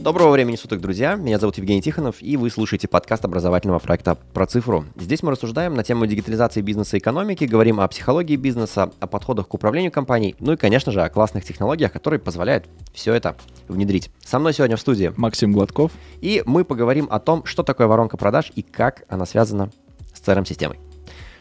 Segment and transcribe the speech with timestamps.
[0.00, 1.14] Доброго времени суток, друзья.
[1.16, 4.86] Меня зовут Евгений Тихонов, и вы слушаете подкаст образовательного проекта «Про цифру».
[4.96, 9.48] Здесь мы рассуждаем на тему дигитализации бизнеса и экономики, говорим о психологии бизнеса, о подходах
[9.48, 13.36] к управлению компанией, ну и, конечно же, о классных технологиях, которые позволяют все это
[13.68, 14.10] внедрить.
[14.24, 15.92] Со мной сегодня в студии Максим Гладков.
[16.22, 19.70] И мы поговорим о том, что такое воронка продаж и как она связана
[20.14, 20.80] с CRM-системой.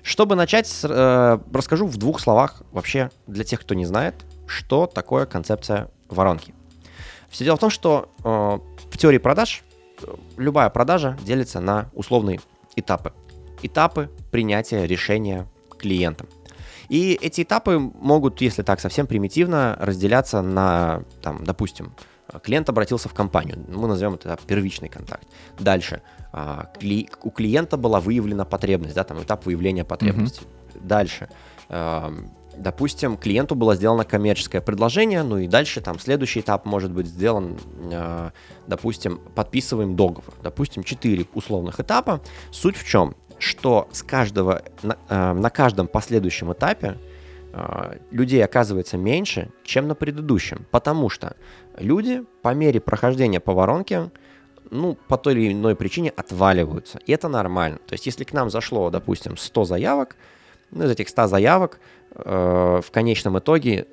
[0.04, 4.16] Чтобы начать, э, расскажу в двух словах вообще для тех, кто не знает,
[4.48, 6.54] что такое концепция воронки.
[7.30, 8.30] Все дело в том, что э,
[8.92, 9.64] в теории продаж
[10.02, 12.40] э, любая продажа делится на условные
[12.76, 13.14] этапы.
[13.62, 15.48] Этапы принятия решения
[15.78, 16.28] клиентам.
[16.90, 21.94] И эти этапы могут, если так совсем примитивно, разделяться на, там, допустим,
[22.44, 25.28] клиент обратился в компанию, мы назовем это первичный контакт.
[25.60, 26.72] Дальше а,
[27.24, 30.42] у клиента была выявлена потребность, да, там этап выявления потребности.
[30.42, 30.88] Mm-hmm.
[30.88, 31.30] Дальше
[32.60, 37.58] допустим, клиенту было сделано коммерческое предложение, ну и дальше там следующий этап может быть сделан,
[37.92, 38.32] э,
[38.68, 40.34] допустим, подписываем договор.
[40.44, 42.22] Допустим, 4 условных этапа.
[42.52, 43.16] Суть в чем?
[43.38, 46.98] Что с каждого, на, э, на каждом последующем этапе
[47.54, 51.36] э, людей оказывается меньше, чем на предыдущем, потому что
[51.78, 54.12] люди по мере прохождения по воронке
[54.72, 57.00] ну, по той или иной причине отваливаются.
[57.08, 57.80] И это нормально.
[57.88, 60.16] То есть, если к нам зашло, допустим, 100 заявок,
[60.72, 61.80] ну, из этих 100 заявок
[62.16, 63.88] э, в конечном итоге,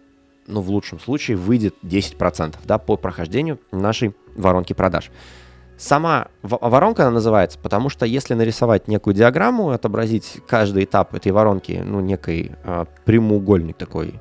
[0.47, 5.11] ну, в лучшем случае, выйдет 10% да, по прохождению нашей воронки продаж.
[5.79, 11.83] Сама воронка она называется, потому что если нарисовать некую диаграмму, отобразить каждый этап этой воронки,
[11.85, 14.15] ну, некой э, прямоугольной такой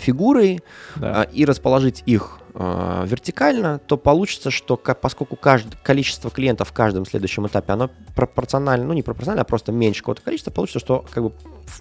[0.00, 0.62] фигурой
[0.96, 1.24] да.
[1.24, 7.06] э, и расположить их э, вертикально, то получится, что поскольку каждое количество клиентов в каждом
[7.06, 11.24] следующем этапе, оно пропорционально, ну не пропорционально, а просто меньше какого-то количества, получится, что как
[11.24, 11.32] бы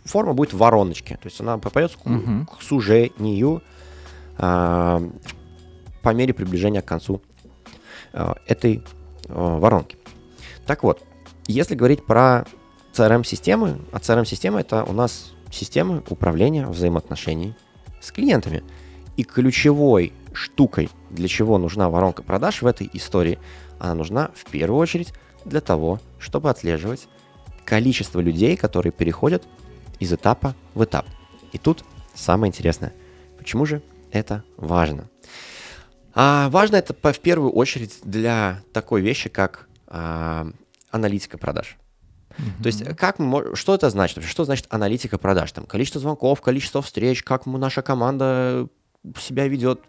[0.06, 1.16] форма будет в вороночке.
[1.16, 2.46] То есть она попадет угу.
[2.46, 3.62] к, сужению
[4.38, 5.10] э,
[6.02, 7.22] по мере приближения к концу
[8.14, 8.84] э, этой
[9.28, 9.98] э, воронки.
[10.66, 11.02] Так вот,
[11.48, 12.46] если говорить про
[12.94, 17.56] CRM-системы, а CRM-система это у нас системы управления взаимоотношений
[18.02, 18.64] с клиентами.
[19.16, 23.40] И ключевой штукой, для чего нужна воронка продаж в этой истории,
[23.80, 25.14] она нужна в первую очередь
[25.46, 27.08] для того, чтобы отслеживать
[27.66, 29.44] количество людей, которые переходят
[30.00, 31.06] из этапа в этап.
[31.52, 32.94] И тут самое интересное.
[33.38, 33.82] Почему же
[34.12, 35.10] это важно?
[36.14, 40.48] А важно это в первую очередь для такой вещи, как а,
[40.90, 41.78] аналитика продаж.
[42.38, 42.64] Mm-hmm.
[42.64, 44.24] То есть, как мы, что это значит?
[44.24, 45.52] Что значит аналитика продаж?
[45.52, 48.68] Там количество звонков, количество встреч, как наша команда
[49.20, 49.82] себя ведет.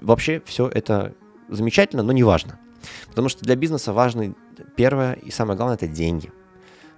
[0.00, 1.14] Вообще все это
[1.48, 2.58] замечательно, но не важно.
[3.08, 4.34] Потому что для бизнеса важно
[4.76, 6.32] первое и самое главное это деньги.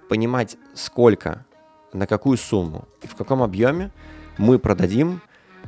[0.09, 1.45] Понимать, сколько,
[1.93, 3.91] на какую сумму и в каком объеме
[4.37, 5.21] мы продадим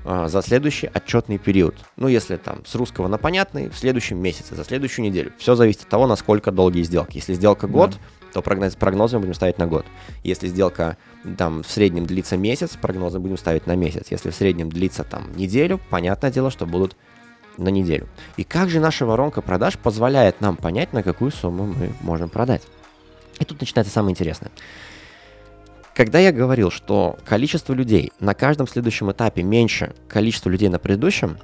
[0.04, 1.76] а, за следующий отчетный период.
[1.98, 5.34] Ну, если там с русского на понятный, в следующем месяце, за следующую неделю.
[5.38, 7.18] Все зависит от того, насколько долгие сделки.
[7.18, 7.98] Если сделка год, да
[8.36, 9.86] то прогноз, прогнозы мы будем ставить на год.
[10.22, 10.98] Если сделка
[11.38, 14.08] там в среднем длится месяц, прогнозы будем ставить на месяц.
[14.10, 16.98] Если в среднем длится там неделю, понятное дело, что будут
[17.56, 18.10] на неделю.
[18.36, 22.64] И как же наша воронка продаж позволяет нам понять, на какую сумму мы можем продать?
[23.40, 24.52] И тут начинается самое интересное.
[25.94, 31.38] Когда я говорил, что количество людей на каждом следующем этапе меньше количества людей на предыдущем,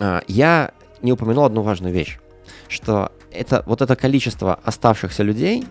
[0.00, 2.18] а, я не упомянул одну важную вещь,
[2.66, 5.64] что это вот это количество оставшихся людей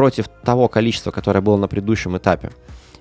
[0.00, 2.50] против того количества, которое было на предыдущем этапе.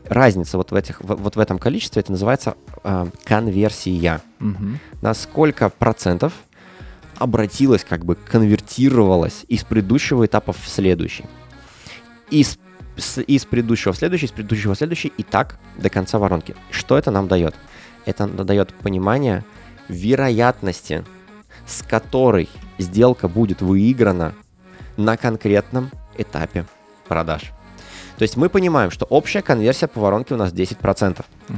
[0.03, 4.19] Разница вот в, этих, вот в этом количестве, это называется э, конверсия.
[4.41, 4.65] Угу.
[5.01, 6.33] На сколько процентов
[7.17, 11.23] обратилось, как бы конвертировалось из предыдущего этапа в следующий.
[12.31, 12.59] Из,
[12.97, 16.53] с, из предыдущего в следующий, из предыдущего в следующий и так до конца воронки.
[16.69, 17.55] Что это нам дает?
[18.05, 19.45] Это дает понимание
[19.87, 21.05] вероятности,
[21.65, 24.33] с которой сделка будет выиграна
[24.97, 26.65] на конкретном этапе
[27.09, 27.51] продаж.
[28.17, 31.19] То есть мы понимаем, что общая конверсия по воронке у нас 10%.
[31.49, 31.57] Угу.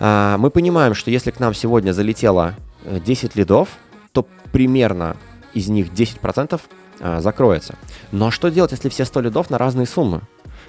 [0.00, 2.54] А, мы понимаем, что если к нам сегодня залетело
[2.84, 3.68] 10 э, лидов,
[4.12, 5.16] то примерно
[5.52, 6.60] из них 10%
[7.00, 7.76] а, закроется.
[8.12, 10.22] Но что делать, если все 100 лидов на разные суммы?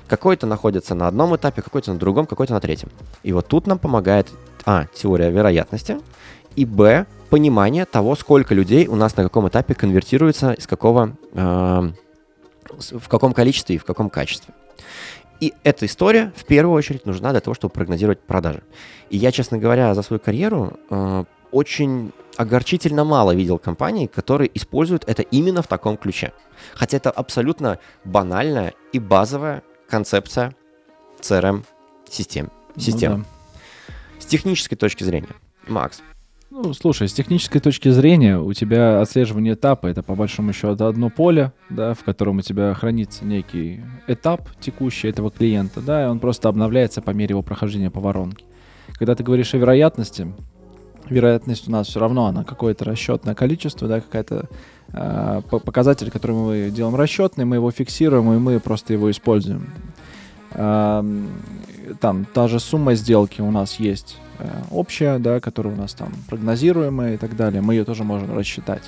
[0.07, 2.89] Какой-то находится на одном этапе, какой-то на другом, какой-то на третьем.
[3.23, 4.29] И вот тут нам помогает,
[4.65, 5.97] а, теория вероятности,
[6.55, 11.91] и, б, понимание того, сколько людей у нас на каком этапе конвертируется, из какого э,
[12.69, 14.53] в каком количестве и в каком качестве.
[15.39, 18.63] И эта история в первую очередь нужна для того, чтобы прогнозировать продажи.
[19.09, 25.03] И я, честно говоря, за свою карьеру э, очень огорчительно мало видел компаний, которые используют
[25.07, 26.33] это именно в таком ключе.
[26.73, 30.53] Хотя это абсолютно банальная и базовая концепция
[31.21, 32.51] CRM-систем.
[32.77, 33.11] Систем.
[33.11, 33.25] Ну, да.
[34.19, 35.29] С технической точки зрения,
[35.67, 36.01] Макс,
[36.57, 41.09] Ну, слушай, с технической точки зрения у тебя отслеживание этапа это по большому счету одно
[41.09, 46.19] поле, да, в котором у тебя хранится некий этап текущий этого клиента, да, и он
[46.19, 48.45] просто обновляется по мере его прохождения по воронке.
[48.93, 50.33] Когда ты говоришь о вероятности,
[51.09, 54.47] вероятность у нас все равно она какое-то расчетное количество, да, какая-то
[54.93, 59.71] э, показатель, который мы делаем расчетный, мы его фиксируем и мы просто его используем.
[60.51, 61.03] Э,
[61.99, 64.19] там та же сумма сделки у нас есть
[64.71, 68.83] общая, да, которая у нас там прогнозируемая и так далее, мы ее тоже можем рассчитать.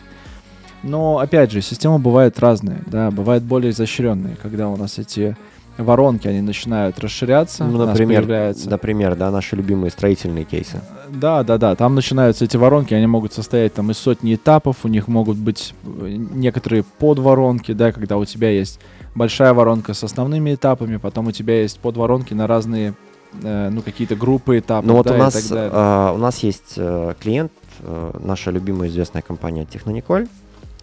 [0.84, 5.36] Но, опять же, системы бывают разные, да, бывают более изощренные, когда у нас эти
[5.78, 7.64] воронки, они начинают расширяться.
[7.64, 8.70] Ну, например, появляется...
[8.70, 10.82] например, да, наши любимые строительные кейсы.
[11.10, 14.88] Да, да, да, там начинаются эти воронки, они могут состоять там из сотни этапов, у
[14.88, 18.80] них могут быть э, некоторые подворонки, да, когда у тебя есть
[19.14, 23.07] большая воронка с основными этапами, потом у тебя есть подворонки на разные Э,
[23.42, 24.88] ну, какие-то группы, этапы.
[24.88, 29.22] Ну, вот да, у, нас, э, у нас есть э, клиент, э, наша любимая известная
[29.22, 30.28] компания Технониколь.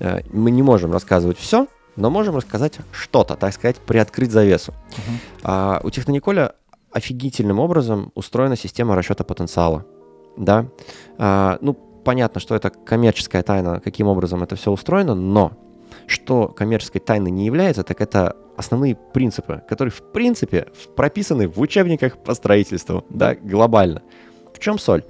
[0.01, 1.67] Э, мы не можем рассказывать все,
[1.97, 4.73] но можем рассказать что-то, так сказать, приоткрыть завесу.
[4.73, 5.19] Uh-huh.
[5.45, 6.53] А, у Технониколя
[6.93, 9.85] офигительным образом устроена система расчета потенциала.
[10.37, 10.67] Да?
[11.19, 15.53] А, ну, понятно, что это коммерческая тайна, каким образом это все устроено, но
[16.07, 22.19] что коммерческой тайной не является, так это основные принципы, которые, в принципе, прописаны в учебниках
[22.19, 24.03] по строительству, да, глобально.
[24.53, 25.05] В чем соль?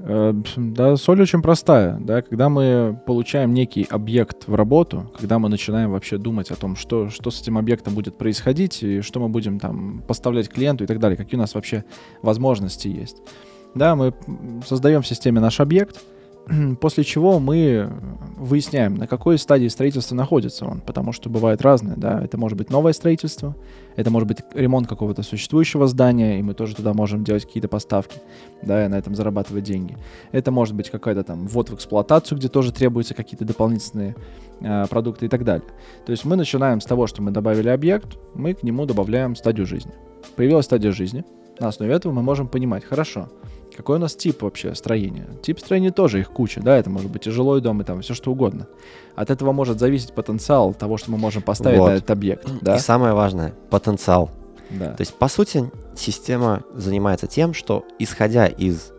[0.00, 1.98] Э, да, соль очень простая.
[2.00, 6.76] Да, когда мы получаем некий объект в работу, когда мы начинаем вообще думать о том,
[6.76, 10.86] что, что с этим объектом будет происходить, и что мы будем там поставлять клиенту и
[10.86, 11.84] так далее, какие у нас вообще
[12.22, 13.22] возможности есть.
[13.74, 14.14] Да, мы
[14.66, 16.00] создаем в системе наш объект,
[16.80, 17.90] после чего мы
[18.36, 22.70] выясняем, на какой стадии строительства находится он, потому что бывает разное, да, это может быть
[22.70, 23.56] новое строительство,
[23.96, 28.18] это может быть ремонт какого-то существующего здания, и мы тоже туда можем делать какие-то поставки,
[28.62, 29.96] да, и на этом зарабатывать деньги.
[30.32, 34.16] Это может быть какой-то там ввод в эксплуатацию, где тоже требуются какие-то дополнительные
[34.60, 35.68] э, продукты и так далее.
[36.04, 39.66] То есть мы начинаем с того, что мы добавили объект, мы к нему добавляем стадию
[39.66, 39.92] жизни.
[40.36, 41.24] Появилась стадия жизни,
[41.60, 43.28] на основе этого мы можем понимать, хорошо,
[43.76, 45.26] какой у нас тип вообще строения?
[45.42, 48.14] Тип строения тоже их куча, да, это может быть и жилой дом, и там все
[48.14, 48.66] что угодно.
[49.16, 51.88] От этого может зависеть потенциал того, что мы можем поставить вот.
[51.88, 52.48] на этот объект.
[52.60, 52.76] Да?
[52.76, 54.30] И самое важное, потенциал.
[54.70, 54.92] Да.
[54.92, 58.92] То есть, по сути, система занимается тем, что, исходя из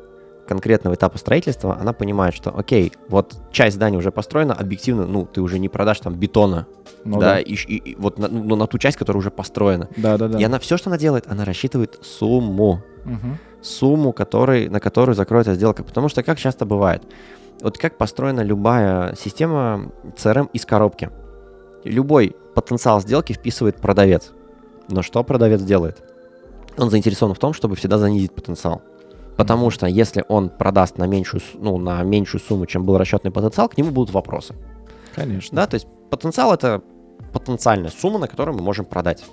[0.48, 5.42] конкретного этапа строительства, она понимает, что, окей, вот часть здания уже построена, объективно, ну, ты
[5.42, 6.68] уже не продашь там бетона,
[7.04, 7.39] ну, да, да.
[7.39, 9.89] И, и, и вот на, ну, на ту часть, которая уже построена.
[9.98, 10.39] Да, да, да.
[10.39, 12.83] И она все, что она делает, она рассчитывает сумму.
[13.06, 15.83] Угу сумму, который, на которую закроется сделка.
[15.83, 17.03] Потому что как часто бывает,
[17.62, 21.09] вот как построена любая система CRM из коробки.
[21.83, 24.31] Любой потенциал сделки вписывает продавец.
[24.89, 26.03] Но что продавец делает?
[26.77, 28.81] Он заинтересован в том, чтобы всегда занизить потенциал.
[29.38, 33.67] Потому что если он продаст на меньшую, ну, на меньшую сумму, чем был расчетный потенциал,
[33.69, 34.56] к нему будут вопросы.
[35.13, 35.56] Конечно.
[35.56, 36.81] Да, то есть потенциал это
[37.33, 39.23] потенциальная сумма, на которую мы можем продать.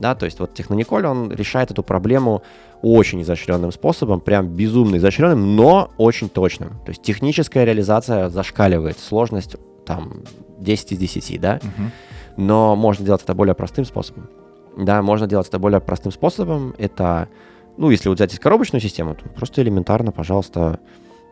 [0.00, 2.42] Да, то есть вот Технониколь, он решает эту проблему
[2.80, 6.70] очень изощренным способом, прям безумно изощренным, но очень точным.
[6.86, 10.22] То есть техническая реализация зашкаливает, сложность там
[10.58, 11.90] 10 из 10, да, угу.
[12.38, 14.30] но можно делать это более простым способом.
[14.78, 16.74] Да, можно делать это более простым способом.
[16.78, 17.28] Это,
[17.76, 20.80] ну, если вот взять из коробочную систему, то просто элементарно, пожалуйста,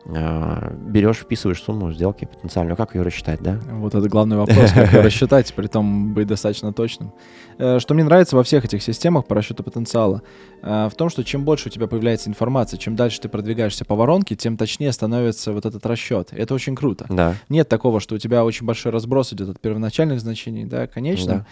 [0.09, 3.61] берешь, вписываешь сумму сделки потенциальную, как ее рассчитать, да?
[3.73, 7.13] Вот это главный вопрос, как ее рассчитать, при том быть достаточно точным.
[7.59, 10.23] Э, что мне нравится во всех этих системах по расчету потенциала,
[10.63, 13.95] э, в том, что чем больше у тебя появляется информация, чем дальше ты продвигаешься по
[13.97, 16.31] воронке, тем точнее становится вот этот расчет.
[16.33, 17.05] Это очень круто.
[17.11, 17.35] Да.
[17.51, 21.35] Нет такого, что у тебя очень большой разброс идет от первоначальных значений, да, конечно.
[21.35, 21.47] Да.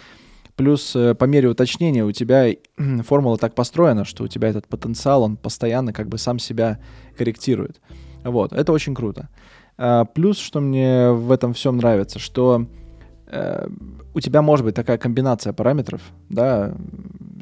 [0.55, 2.47] Плюс э, по мере уточнения у тебя
[3.05, 6.79] формула так построена, что у тебя этот потенциал, он постоянно как бы сам себя
[7.15, 7.79] корректирует.
[8.31, 9.29] Вот, это очень круто.
[9.77, 12.65] А, плюс, что мне в этом всем нравится, что
[13.27, 13.67] э,
[14.13, 16.75] у тебя может быть такая комбинация параметров, да,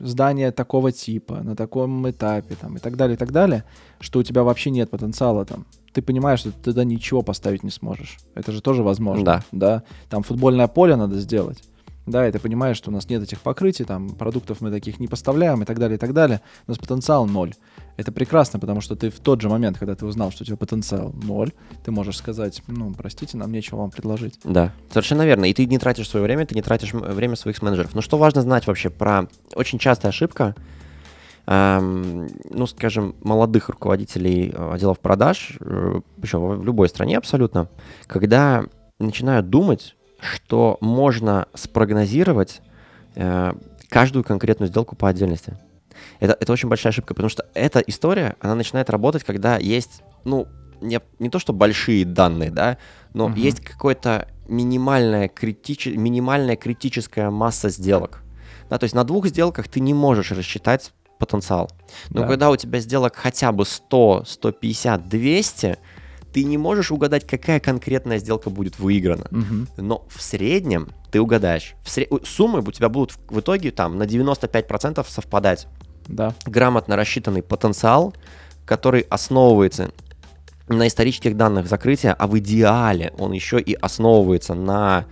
[0.02, 3.64] здание такого типа, на таком этапе, там, и так далее, и так далее,
[4.00, 5.66] что у тебя вообще нет потенциала там.
[5.94, 8.18] Ты понимаешь, что ты туда ничего поставить не сможешь.
[8.36, 9.24] Это же тоже возможно.
[9.24, 9.44] Да.
[9.52, 9.84] да?
[10.10, 11.64] Там футбольное поле надо сделать
[12.06, 15.08] да, и ты понимаешь, что у нас нет этих покрытий, там, продуктов мы таких не
[15.08, 17.54] поставляем и так далее, и так далее, у нас потенциал ноль.
[17.98, 20.58] Это прекрасно, потому что ты в тот же момент, когда ты узнал, что у тебя
[20.58, 21.52] потенциал ноль,
[21.84, 24.40] ты можешь сказать, ну, простите, нам нечего вам предложить.
[24.44, 25.46] Да, совершенно верно.
[25.46, 27.96] И ты не тратишь свое время, ты не тратишь время своих менеджеров.
[27.96, 30.56] Но что важно знать вообще про очень частая ошибка,
[31.48, 37.70] эм, ну, скажем, молодых руководителей э, отделов продаж, э, причем в любой стране абсолютно,
[38.08, 38.66] когда
[39.00, 39.95] начинают думать,
[40.26, 42.62] что можно спрогнозировать
[43.16, 43.54] э,
[43.90, 45.58] каждую конкретную сделку по отдельности.
[46.20, 50.48] Это, это очень большая ошибка, потому что эта история, она начинает работать, когда есть, ну,
[50.82, 52.78] не, не то что большие данные, да,
[53.14, 53.38] но Мгм.
[53.40, 58.22] есть какое-то минимальная, критиче- минимальная критическая масса сделок.
[58.70, 61.70] Да, то есть на двух сделках ты не можешь рассчитать потенциал.
[62.10, 62.28] Но Да.
[62.28, 65.78] когда у тебя сделок хотя бы 100, 150, 200,
[66.36, 69.26] ты не можешь угадать, какая конкретная сделка будет выиграна.
[69.32, 69.70] Мгм.
[69.78, 71.76] Но в среднем ты угадаешь.
[71.82, 75.68] В сре- у- Суммы у тебя будут в- итоге там на 95% совпадать.
[76.10, 76.34] Да.
[76.46, 78.14] Грамотно рассчитанный потенциал,
[78.66, 79.92] который основывается
[80.68, 85.06] на исторических данных закрытия, а в идеале он еще и основывается на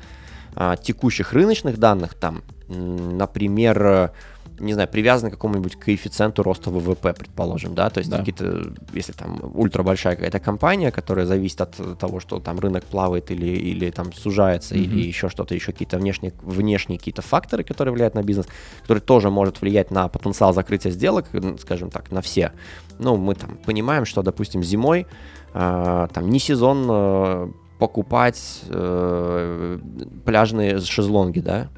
[0.55, 4.11] а, текущих рыночных данных, там, например,
[4.59, 8.17] не знаю, привязаны к какому-нибудь коэффициенту роста ВВП, предположим, да, то есть Да.
[8.19, 13.31] какие-то, если там ультра большая какая-то компания, которая зависит от того, что там рынок плавает
[13.31, 14.83] или, или там сужается, Мгм.
[14.83, 18.47] или еще что-то, еще какие-то внешние, внешние какие-то факторы, которые влияют на бизнес,
[18.81, 21.25] который тоже может влиять на потенциал закрытия сделок,
[21.59, 22.51] скажем так, на все.
[22.99, 25.07] Ну, мы там понимаем, что, допустим, зимой
[25.53, 27.47] а, там не сезон э,
[27.79, 29.79] покупать э,
[30.25, 31.69] пляжные шезлонги, да?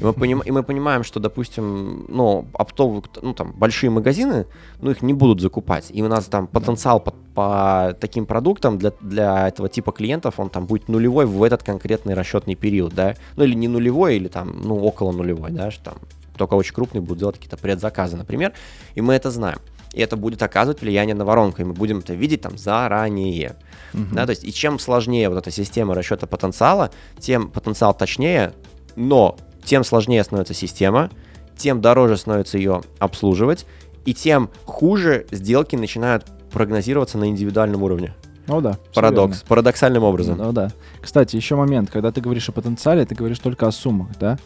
[0.00, 4.46] И мы, поним- и мы понимаем, что, допустим, ну, оптовые, ну, там, большие магазины,
[4.80, 5.86] ну, их не будут закупать.
[5.90, 10.50] И у нас там потенциал по, по таким продуктам для, для этого типа клиентов, он
[10.50, 13.14] там будет нулевой в этот конкретный расчетный период, да?
[13.36, 15.94] Ну, или не нулевой, или там, ну, около нулевой, да, что там
[16.36, 18.52] только очень крупные будут делать какие-то предзаказы, например,
[18.94, 19.58] и мы это знаем.
[19.92, 23.56] И это будет оказывать влияние на воронку, и мы будем это видеть там заранее.
[23.94, 24.14] Мгм.
[24.14, 28.52] Да, то есть, и чем сложнее вот эта система расчета потенциала, тем потенциал точнее,
[28.94, 31.10] но тем сложнее становится система,
[31.58, 33.66] тем дороже становится ее обслуживать,
[34.06, 38.14] и тем хуже сделки начинают прогнозироваться на индивидуальном уровне.
[38.46, 38.78] Ну да.
[38.94, 39.42] Парадокс.
[39.42, 40.38] Парадоксальным образом.
[40.38, 40.70] Ну да.
[41.02, 44.38] Кстати, еще момент, когда ты говоришь о потенциале, ты говоришь только о суммах, да?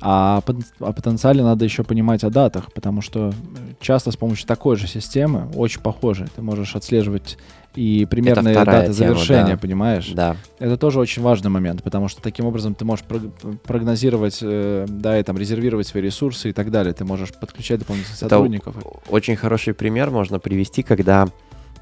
[0.00, 0.42] А
[0.80, 3.32] о потенциале надо еще понимать о датах, потому что э,
[3.80, 7.38] часто с помощью такой же системы, очень похожей, ты можешь отслеживать
[7.76, 9.56] и примерные даты тема, завершения, да.
[9.58, 10.10] понимаешь?
[10.12, 10.36] Да.
[10.58, 13.30] Это тоже очень важный момент, потому что таким образом ты можешь прог-
[13.64, 16.94] прогнозировать, э, да, и там резервировать свои ресурсы и так далее.
[16.94, 18.76] Ты можешь подключать дополнительных Это сотрудников.
[19.08, 21.28] Очень хороший пример можно привести, когда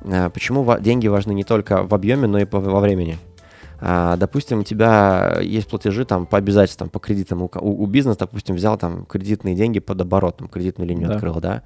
[0.03, 3.19] э, почему деньги важны не только в объеме, но и во времени.
[3.87, 7.43] А, допустим, у тебя есть платежи там по обязательствам, по кредитам.
[7.43, 11.15] У, у- бизнеса, допустим, взял там кредитные деньги под оборот, там, кредитную линию Да.
[11.17, 11.63] открыл, да.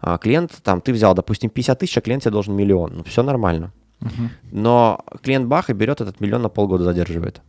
[0.00, 2.98] А клиент, там, ты взял, допустим, 50 тысяч, а клиент тебе должен миллион.
[2.98, 3.72] Ну, все нормально.
[3.98, 4.30] Мгм.
[4.52, 7.40] Но клиент бах и берет этот миллион на полгода задерживает.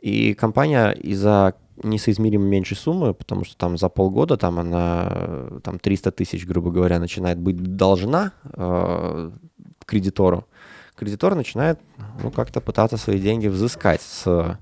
[0.00, 1.54] И компания из-за
[1.84, 6.98] несоизмеримо меньшей суммы, потому что там за полгода там она там 300 тысяч, грубо говоря,
[6.98, 9.30] начинает быть должна э,
[9.86, 10.44] кредитору.
[10.98, 11.78] Кредитор начинает
[12.22, 14.58] ну, как-то пытаться свои деньги взыскать с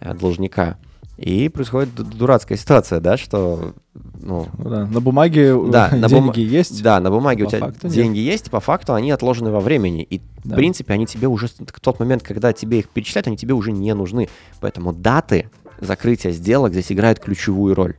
[0.00, 0.78] э, должника.
[1.16, 4.86] И происходит ду- дурацкая ситуация, да, что ну, Ну да.
[4.86, 6.82] На бумаге э, Да, на деньги есть.
[6.82, 7.94] да, на бумаге По у тебя факту нет.
[7.94, 10.02] деньги есть, по факту они отложены во времени.
[10.02, 10.54] И, Да.
[10.54, 13.70] в принципе, они тебе уже в тот момент, когда тебе их перечисляют, они тебе уже
[13.72, 14.28] не нужны.
[14.60, 15.50] Поэтому даты
[15.80, 17.96] закрытия сделок здесь играют ключевую роль.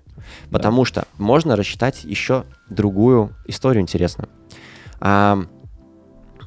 [0.50, 4.28] Потому что можно рассчитать еще другую историю интересную.
[5.00, 5.40] А,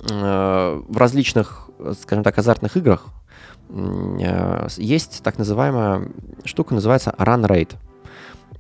[0.09, 3.07] в различных, э, скажем так, азартных играх
[3.71, 6.09] э, есть так называемая
[6.45, 7.77] штука, называется run rate.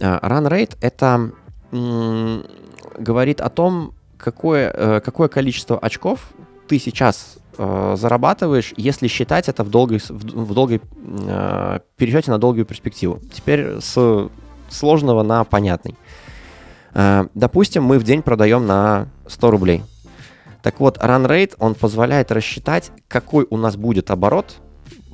[0.00, 1.32] Э, Run rate— это
[2.98, 6.30] говорит о том, какое, э, какое количество очков
[6.66, 12.66] ты сейчас э, зарабатываешь, если считать это в долгой, в, долгой э, пересчете на долгую
[12.66, 13.20] перспективу.
[13.32, 14.28] Теперь с
[14.68, 15.94] сложного на понятный.
[16.94, 19.82] Э, допустим, мы в день продаем на 100 рублей.
[20.62, 24.56] Так вот, run rate, он позволяет рассчитать, какой у нас будет оборот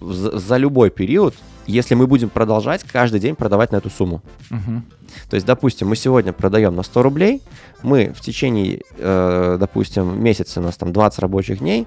[0.00, 1.34] за, любой период,
[1.66, 4.22] если мы будем продолжать каждый день продавать на эту сумму.
[4.50, 4.84] Мгм.
[5.30, 7.42] То есть, допустим, мы сегодня продаем на 100 рублей,
[7.82, 11.86] мы в течение, э, допустим, месяца, у нас там 20 рабочих дней,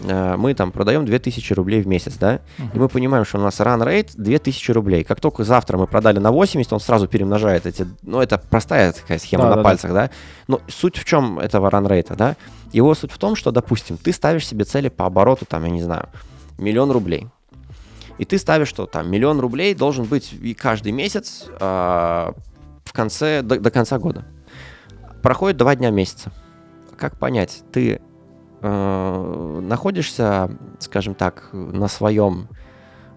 [0.00, 3.82] мы там продаем 2000 рублей в месяц, да, и мы понимаем, что у нас run
[3.84, 5.04] rate 2000 рублей.
[5.04, 9.18] Как только завтра мы продали на 80, он сразу перемножает эти, ну, это простая такая
[9.18, 9.68] схема на Да-да-да.
[9.68, 10.10] пальцах, да,
[10.48, 12.36] но суть в чем этого run rate, да,
[12.72, 15.82] его суть в том, что, допустим, ты ставишь себе цели по обороту, там, я не
[15.82, 16.08] знаю,
[16.58, 17.28] миллион рублей,
[18.18, 22.34] и ты ставишь, что там миллион рублей должен быть и каждый месяц а,
[22.84, 24.24] в конце, до, до конца года.
[25.22, 26.30] Проходит два дня месяца.
[26.96, 28.00] Как понять, ты
[28.64, 32.48] э, находишься, скажем так, на своем,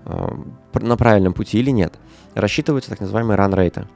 [0.06, 0.27] э,
[0.74, 1.94] на правильном пути или нет?
[2.36, 3.88] Рассчитываются так называемые ран-рейты.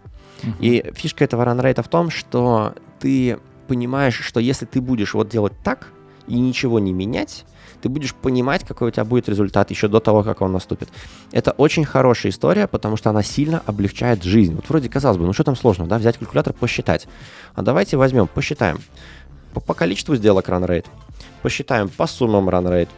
[0.44, 0.56] Мгм.
[0.60, 5.54] И фишка этого ран-рейта в том, что ты понимаешь, что если ты будешь вот делать
[5.64, 5.90] так
[6.28, 7.46] и ничего не менять,
[7.82, 10.90] ты будешь понимать, какой у тебя будет результат еще до того, как он наступит.
[11.32, 14.56] Это очень хорошая история, потому что она сильно облегчает жизнь.
[14.56, 17.08] Вот вроде казалось бы, ну что там сложного, да, взять калькулятор, посчитать.
[17.56, 18.80] А давайте возьмем, посчитаем.
[19.54, 20.86] По, по количеству сделок rate,
[21.42, 22.90] посчитаем по суммам rate,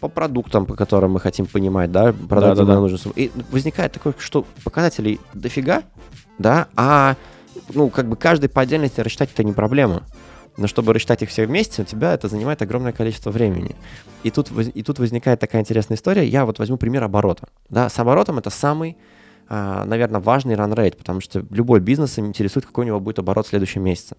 [0.00, 2.80] по продуктам, по которым мы хотим понимать, да, продать Да, да, да.
[2.80, 3.12] нужно.
[3.16, 5.82] И возникает такое, что показателей дофига,
[6.38, 7.16] да, а
[7.72, 10.02] ну, как бы каждый по отдельности рассчитать это не проблема.
[10.56, 13.76] Но чтобы рассчитать их все вместе, у тебя это занимает огромное количество времени.
[14.22, 16.26] И тут, и тут возникает такая интересная история.
[16.26, 17.48] Я вот возьму пример оборота.
[17.68, 18.96] Да, с оборотом это самый,
[19.48, 23.50] а, наверное, важный run-rate, потому что любой бизнес интересует, какой у него будет оборот в
[23.50, 24.16] следующем месяце.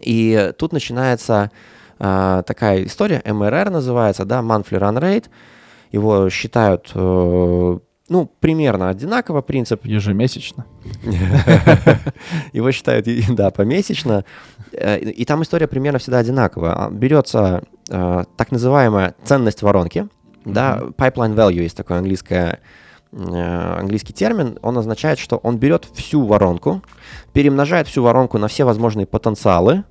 [0.00, 1.50] И тут начинается
[1.98, 5.26] а, такая история, MRR называется, да, monthly run rate.
[5.92, 9.84] Его считают, э, ну, примерно одинаково принцип.
[9.86, 10.66] Ежемесячно.
[12.52, 14.24] Его считают, да, помесячно.
[14.72, 16.72] Э, И там история примерно всегда одинаковая.
[16.72, 20.08] А, Берется э, так называемая ценность воронки,
[20.44, 22.58] да, pipeline value есть такой английское,
[23.12, 24.58] э, английский термин.
[24.62, 26.82] Он означает, что он берет всю воронку,
[27.32, 29.84] перемножает всю воронку на все возможные потенциалы,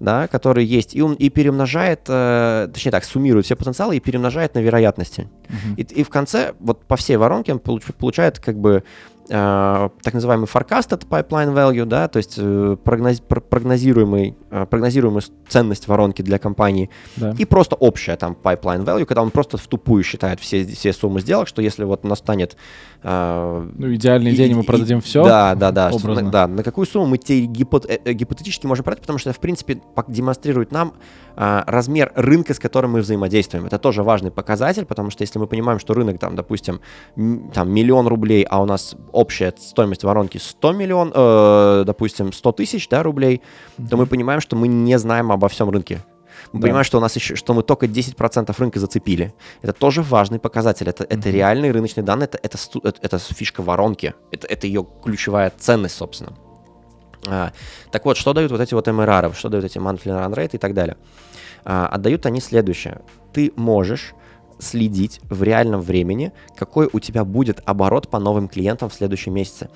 [0.00, 4.54] да, которые есть, и, он, и перемножает, э, точнее так, суммирует все потенциалы и перемножает
[4.54, 5.28] на вероятности.
[5.48, 5.74] Мгм.
[5.76, 8.84] И, и в конце, вот по всей воронке он получ- получает как бы
[9.30, 15.22] э, так называемый forecasted pipeline value, да, то есть э, прогноз- пр- прогнозируемый, э, прогнозируемую
[15.22, 17.34] с- ценность воронки для компании, Да.
[17.38, 21.20] и просто общая там pipeline value, когда он просто в тупую считает все, все суммы
[21.20, 22.56] сделок, что если вот настанет...
[23.02, 25.24] э, Ну, идеальный и- день и- мы и- продадим все.
[25.24, 25.90] Да, да, да.
[25.92, 26.22] образно.
[26.22, 29.32] на, да, на какую сумму мы тебе гипот- э, э, гипотетически можем продать, потому что
[29.32, 30.94] в принципе, демонстрирует нам
[31.40, 33.64] а, размер рынка, с которым мы взаимодействуем.
[33.66, 36.80] Это тоже важный показатель, потому что если мы понимаем, что рынок, там, допустим,
[37.16, 42.52] м, там, миллион рублей, а у нас общая стоимость воронки 100 миллион, э, допустим, 100
[42.52, 43.40] тысяч да, рублей,
[43.90, 45.98] то мы понимаем, что мы не знаем обо всем рынке.
[46.52, 46.66] Мы Да.
[46.66, 49.32] понимаем, что у нас еще, что мы только 10% рынка зацепили.
[49.62, 50.88] Это тоже важный показатель.
[50.88, 54.14] Это, это реальные рыночные данные, это, это, это- это фишка воронки.
[54.30, 56.32] Это, это ее ключевая ценность, собственно.
[57.26, 57.50] А,
[57.90, 60.58] так вот, что дают вот эти вот MRR, что дают эти monthly run rate и
[60.58, 60.96] так далее?
[61.64, 63.00] А, отдают они следующее.
[63.32, 64.14] Ты можешь
[64.58, 69.70] следить в реальном времени, какой у тебя будет оборот по новым клиентам в следующем месяце.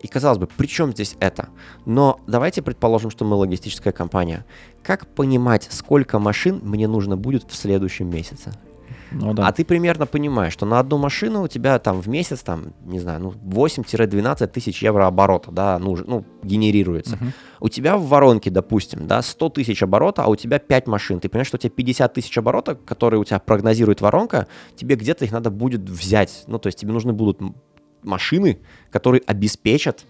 [0.00, 1.48] И казалось бы, при чем здесь это?
[1.84, 4.44] Но давайте предположим, что мы логистическая компания.
[4.82, 8.52] Как понимать, сколько машин мне нужно будет в следующем месяце?
[9.12, 9.48] Ну да.
[9.48, 13.00] А ты примерно понимаешь, что на одну машину у тебя там в месяц, там, не
[13.00, 17.16] знаю, ну, 8-12 тысяч евро оборота, да, ну, ну, генерируется.
[17.16, 17.32] Мгм.
[17.60, 21.20] У тебя в воронке, допустим, да, 100 тысяч оборота, а у тебя 5 машин.
[21.20, 25.24] Ты понимаешь, что у тебя 50 тысяч оборота, которые у тебя прогнозирует воронка, тебе где-то
[25.24, 26.44] их надо будет взять.
[26.46, 27.40] Ну, то есть тебе нужны будут
[28.02, 28.58] машины,
[28.90, 30.04] которые обеспечат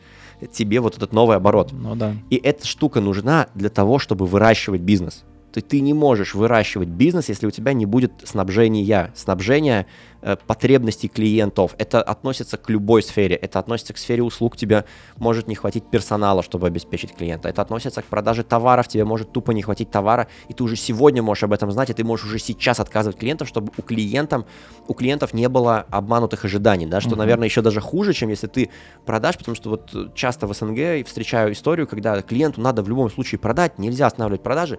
[0.53, 1.73] тебе вот этот новый оборот.
[1.73, 2.15] Ну да.
[2.31, 5.25] И эта штука нужна для того, чтобы выращивать бизнес.
[5.53, 9.87] То есть ты не можешь выращивать бизнес, если у тебя не будет снабжения, снабжения
[10.21, 11.75] э, потребностей клиентов.
[11.79, 13.37] Это относится к любой сфере.
[13.37, 14.57] Это относится к сфере услуг.
[14.57, 14.85] Тебе
[15.17, 17.49] может не хватить персонала, чтобы обеспечить клиента.
[17.49, 18.89] Это относится к продаже товаров.
[18.89, 21.95] Тебе может тупо не хватить товара, и ты уже сегодня можешь об этом знать, и
[21.95, 24.45] ты можешь уже сейчас отказывать клиентам, чтобы у клиентов,
[24.87, 26.87] у клиентов не было обманутых ожиданий.
[26.87, 27.01] Да?
[27.01, 28.71] Что, наверное, еще даже хуже, чем если ты
[29.07, 33.39] продашь, потому что вот часто в СНГ встречаю историю, когда клиенту надо в любом случае
[33.39, 34.79] продать, нельзя останавливать продажи,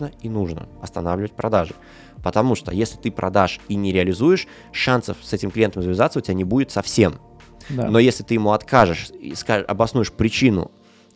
[0.00, 1.74] можно и нужно останавливать продажи.
[2.22, 6.34] Потому что если ты продашь и не реализуешь, шансов с этим клиентом завязаться у тебя
[6.34, 7.14] не будет совсем.
[7.68, 7.88] Да.
[7.88, 10.70] Но если ты ему откажешь и скажешь, обоснуешь причину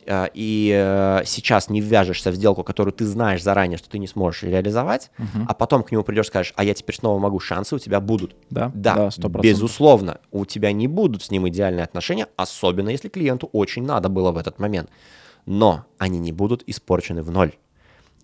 [0.06, 4.06] э, и э, сейчас не ввяжешься в сделку, которую ты знаешь заранее, что ты не
[4.06, 5.46] сможешь реализовать, Мгм.
[5.48, 8.00] а потом к нему придешь и скажешь, а я теперь снова могу, шансы у тебя
[8.00, 8.36] будут.
[8.50, 9.42] Да, Да, да, 100%.
[9.42, 14.30] безусловно, у тебя не будут с ним идеальные отношения, особенно если клиенту очень надо было
[14.30, 14.90] в этот момент.
[15.46, 17.52] Но они не будут испорчены в ноль.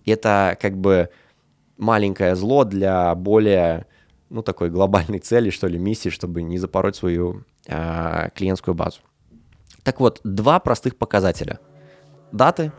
[0.05, 1.09] Это как бы
[1.77, 3.85] маленькое зло для более,
[4.29, 8.99] ну, такой глобальной цели, что ли, миссии, чтобы не запороть свою а, клиентскую базу.
[9.83, 11.59] Так вот, два простых показателя.
[12.31, 12.71] Даты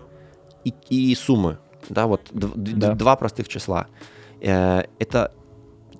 [0.64, 1.58] и, и суммы.
[1.88, 2.94] Да, вот д- Да.
[2.94, 3.86] два простых числа.
[4.40, 5.32] Э, это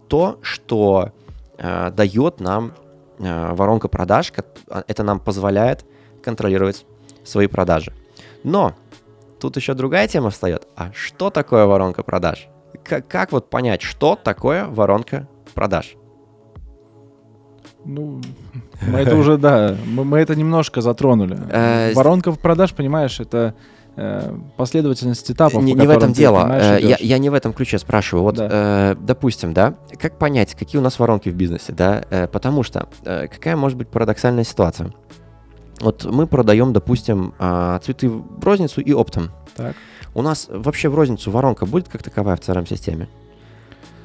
[0.09, 1.13] то, что
[1.59, 2.73] э, дает нам
[3.19, 4.33] э, воронка продаж,
[4.69, 5.85] а, это нам позволяет
[6.23, 6.87] контролировать
[7.25, 7.93] свои продажи.
[8.45, 8.75] Но
[9.43, 10.69] тут еще другая тема встает.
[10.77, 12.49] А что такое воронка продаж?
[12.85, 15.97] Как, как вот понять, что такое воронка продаж?
[17.85, 18.21] Ну,
[18.87, 21.37] мы это уже, да, мы, мы это немножко затронули.
[21.51, 23.55] Э, Воронка в продаж, понимаешь, это
[23.97, 26.49] э, последовательность этапов, не, не в этом дело.
[26.49, 28.23] Э, я, я не в этом ключе спрашиваю.
[28.23, 28.49] Вот, Да.
[28.93, 32.05] э, допустим, да, как понять, какие у нас воронки в бизнесе, да?
[32.11, 34.93] Э, потому что э, какая может быть парадоксальная ситуация?
[35.83, 39.31] Вот мы продаем, допустим, а, цветы в розницу и оптом.
[39.57, 39.75] Так.
[40.14, 43.09] У нас вообще в розницу воронка будет как таковая в CRM-системе?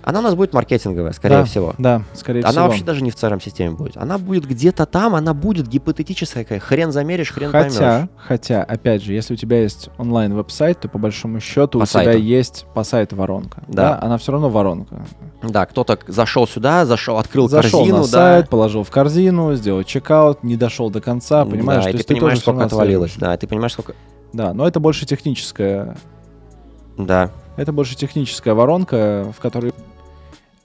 [0.08, 1.76] Она у нас будет маркетинговая, скорее да, всего.
[1.78, 2.64] Да, скорее она всего.
[2.68, 3.98] вообще даже не в CRM-системе будет.
[3.98, 6.46] Она будет где-то там, она будет гипотетическая.
[6.60, 8.10] Хрен замеришь, хрен Хотя, поймешь.
[8.16, 12.04] хотя, опять же, если у тебя есть онлайн-веб-сайт, то по большому счету По у тебя
[12.06, 12.20] сайту.
[12.20, 13.64] есть по сайту воронка.
[13.68, 13.98] Да.
[13.98, 14.00] Да.
[14.02, 15.06] она все равно воронка.
[15.44, 18.08] Да, кто-то зашел сюда, зашел, открыл Зашел корзину, на да.
[18.08, 21.84] сайт, положил в корзину, сделал чекаут, не дошел до конца, понимаешь?
[21.84, 23.16] Да, и ты есть понимаешь, сколько отвалилось.
[23.18, 23.94] Да, и ты понимаешь, сколько...
[24.32, 25.98] Да, но это больше техническая,
[26.98, 27.32] Да.
[27.58, 29.74] это больше техническая воронка, в которой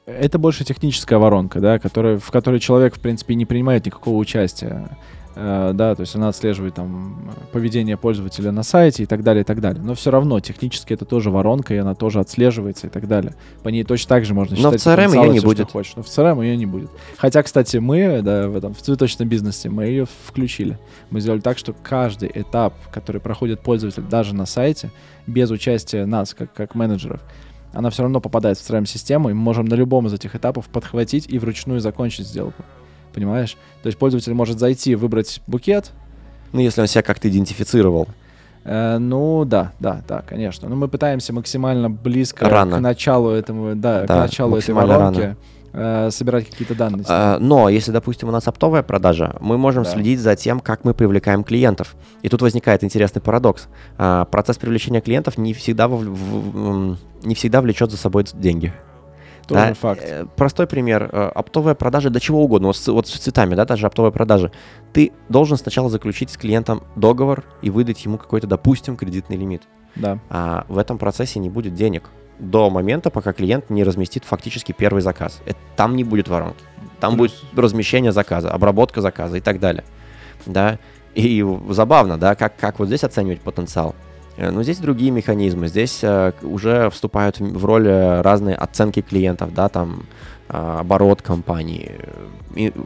[0.07, 4.89] это больше техническая воронка, да, которая, в которой человек, в принципе, не принимает никакого участия.
[5.35, 9.45] Э, да, то есть она отслеживает там поведение пользователя на сайте и так далее, и
[9.45, 9.83] так далее.
[9.83, 13.35] Но все равно технически это тоже воронка, и она тоже отслеживается и так далее.
[13.63, 14.83] По ней точно так же можно Но считать.
[14.83, 15.71] в CRM её не что будет.
[15.71, 15.95] хочешь.
[15.97, 16.91] Но в CRM ее не будет.
[17.17, 20.79] Хотя, кстати, мы, да, в этом в цветочном бизнесе мы ее включили.
[21.11, 24.91] Мы сделали так, что каждый этап, который проходит пользователь даже на сайте,
[25.27, 27.21] без участия нас, как, как менеджеров,
[27.73, 31.27] она все равно попадает в CRM-систему, и мы можем на любом из этих этапов подхватить
[31.29, 32.63] и вручную закончить сделку.
[33.15, 33.57] Понимаешь?
[33.83, 35.93] То есть пользователь может зайти, выбрать букет.
[36.53, 38.09] Ну, если он себя как-то идентифицировал.
[38.65, 40.69] Э, ну да, да, да, конечно.
[40.69, 42.77] Но мы пытаемся максимально близко Рано.
[42.79, 45.37] к началу этому, да, к Да, началу этой воронки
[45.73, 47.05] э, собирать какие-то данные.
[47.09, 49.91] А, Но если, допустим, у нас оптовая продажа, мы можем Да.
[49.91, 51.97] следить за тем, как мы привлекаем клиентов.
[52.23, 53.69] И тут возникает интересный парадокс.
[53.99, 58.73] А, Процесс привлечения клиентов не всегда, вов- в- не всегда влечет за собой деньги.
[59.49, 60.03] Тоже Да, факт.
[60.05, 61.09] э, Простой пример.
[61.13, 62.69] э, Оптовая продажа до чего угодно.
[62.69, 64.53] Вот с, вот с цветами, да, даже оптовая продажа.
[64.93, 69.63] Ты должен сначала заключить с клиентом договор и выдать ему какой-то, допустим, кредитный лимит.
[69.97, 70.21] Да.
[70.31, 72.05] А в этом процессе не будет денег
[72.43, 75.41] до момента, пока клиент не разместит фактически первый заказ.
[75.47, 76.63] Это- там не будет воронки.
[77.01, 79.85] Там будет размещение заказа, обработка заказа и так далее.
[80.47, 80.79] Да.
[81.15, 83.95] И забавно, да, как, как вот здесь оценивать потенциал.
[84.37, 85.69] Э, Ну, здесь другие механизмы.
[85.69, 90.05] Здесь э, уже вступают в роль э, разные оценки клиентов, да, там
[90.49, 91.93] оборот компании,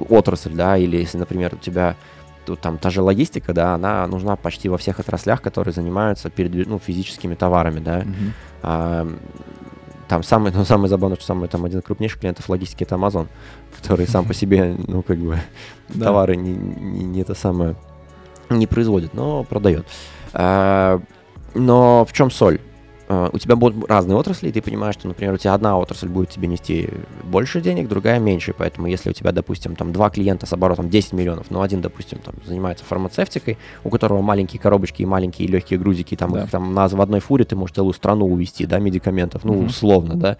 [0.08, 1.96] отрасль, да, или если, например, у тебя
[2.54, 6.78] там та же логистика, да, она нужна почти во всех отраслях, которые занимаются передвиж- ну,
[6.78, 7.98] физическими товарами, да.
[8.04, 8.32] Мгм.
[8.62, 9.08] А,
[10.06, 13.26] там самый, ну, самый забавный, что самый там один из крупнейших клиентов логистики это Amazon,
[13.76, 15.40] который сам по себе, ну, как бы,
[15.88, 16.04] Да.
[16.04, 17.74] товары не, не, не это самое
[18.50, 19.86] не производит, но продает.
[20.32, 21.00] А,
[21.54, 22.60] но в чем соль?
[23.08, 26.08] А, у тебя будут разные отрасли, и ты понимаешь, что, например, у тебя одна отрасль
[26.08, 26.90] будет тебе нести
[27.22, 28.52] больше денег, другая меньше.
[28.56, 32.18] Поэтому если у тебя, допустим, там два клиента с оборотом 10 миллионов, но один, допустим,
[32.18, 36.44] там занимается фармацевтикой, у которого маленькие коробочки и маленькие легкие грузики, там, Да.
[36.44, 39.66] их там на, в одной фуре ты можешь целую страну увезти, да, медикаментов, ну, Мгм.
[39.66, 40.36] условно, да.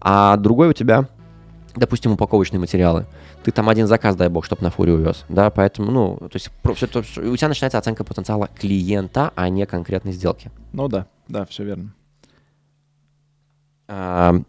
[0.00, 1.08] А другой у тебя
[1.78, 3.04] допустим, упаковочные материалы.
[3.44, 6.50] Ты там один заказ, дай бог, чтобы на фуре увез, да, поэтому, ну, то есть
[6.62, 10.50] про- всё то, у тебя начинается оценка потенциала клиента, а не конкретной сделки.
[10.72, 11.92] Ну да, да, все верно.
[13.86, 14.44] То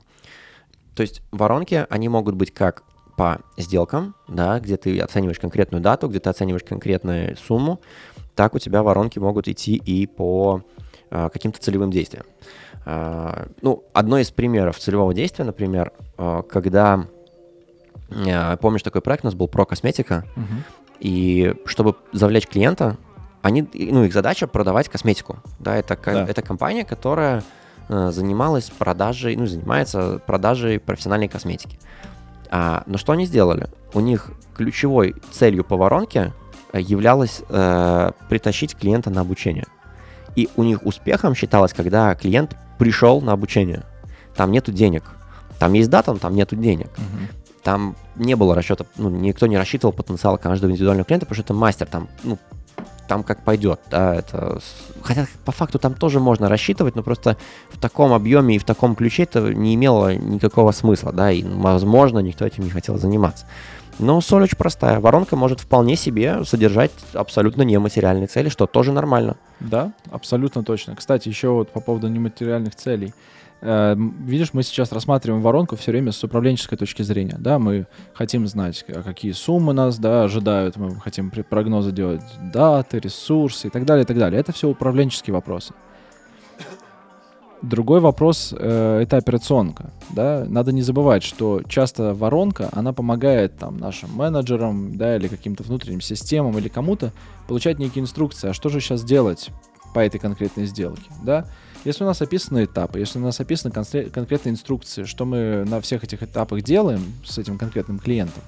[0.97, 2.83] есть воронки, они могут быть как
[3.17, 7.79] по сделкам, да, где ты оцениваешь конкретную дату, где ты оцениваешь конкретную сумму,
[8.35, 10.61] так у тебя воронки могут идти и по
[11.09, 12.25] а, каким-то целевым действиям.
[12.85, 17.07] А, ну, одно из примеров целевого действия, например, а, когда,
[18.61, 20.63] помнишь, такой проект у нас был про косметика, Мгм.
[20.99, 22.97] и чтобы завлечь клиента,
[23.41, 25.37] они, ну, их задача продавать косметику.
[25.59, 26.25] Да, это, Да.
[26.27, 27.41] это компания, которая э,
[27.89, 31.79] занималась продажей, ну, занимается продажей профессиональной косметики.
[32.49, 33.67] А, но что они сделали?
[33.93, 36.33] У них ключевой целью по воронке
[36.73, 39.65] э, являлось э, притащить клиента на обучение.
[40.35, 43.83] И у них успехом считалось, когда клиент пришел на обучение.
[44.35, 45.03] Там нету денег.
[45.59, 47.27] Там есть дата, но там нету денег Мгм.
[47.63, 51.53] там не было расчета, ну, никто не рассчитывал потенциал каждого индивидуального клиента, потому что это
[51.53, 52.37] мастер, там, ну,
[53.07, 54.59] там как пойдет, да, это...
[55.01, 57.37] Хотя по факту там тоже можно рассчитывать, но просто
[57.69, 62.19] в таком объеме и в таком ключе это не имело никакого смысла, да, и, возможно,
[62.19, 63.45] никто этим не хотел заниматься.
[63.99, 64.99] Но соль очень простая.
[64.99, 69.37] Воронка может вполне себе содержать абсолютно нематериальные цели, что тоже нормально.
[69.59, 70.95] Да, абсолютно точно.
[70.95, 73.13] Кстати, еще вот по поводу нематериальных целей.
[73.61, 77.37] Э, Видишь, мы сейчас рассматриваем воронку все время с управленческой точки зрения.
[77.39, 82.21] Да, мы хотим знать, а какие суммы нас да, ожидают, мы хотим прогнозы делать,
[82.53, 84.39] даты, ресурсы и так далее, и так далее.
[84.39, 85.73] Это все управленческие вопросы.
[87.63, 89.91] Другой вопрос э, это операционка.
[90.11, 90.45] Да?
[90.47, 96.01] Надо не забывать, что часто воронка, она помогает там, нашим менеджерам да, или каким-то внутренним
[96.01, 97.11] системам или кому-то
[97.47, 99.49] получать некие инструкции, а что же сейчас делать
[99.95, 101.09] по этой конкретной сделке.
[101.23, 101.47] Да?
[101.87, 105.79] Если у нас описаны этапы, если у нас описаны конкре- конкретные инструкции, что мы на
[105.79, 108.43] всех этих этапах делаем с этим конкретным клиентом,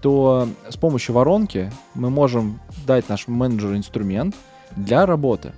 [0.00, 4.36] то с помощью воронки мы можем дать нашему менеджеру инструмент
[4.76, 5.52] для работы.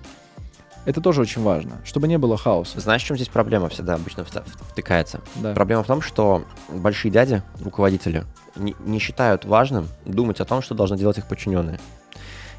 [0.87, 2.81] Это тоже очень важно, чтобы не было хаоса.
[2.81, 5.21] Знаешь, в чем здесь проблема всегда обычно втыкается?
[5.37, 5.53] Да.
[5.53, 8.25] Проблема в том, что большие дяди, руководители,
[8.57, 11.79] не, не считают важным думать о том, что должны делать их подчиненные.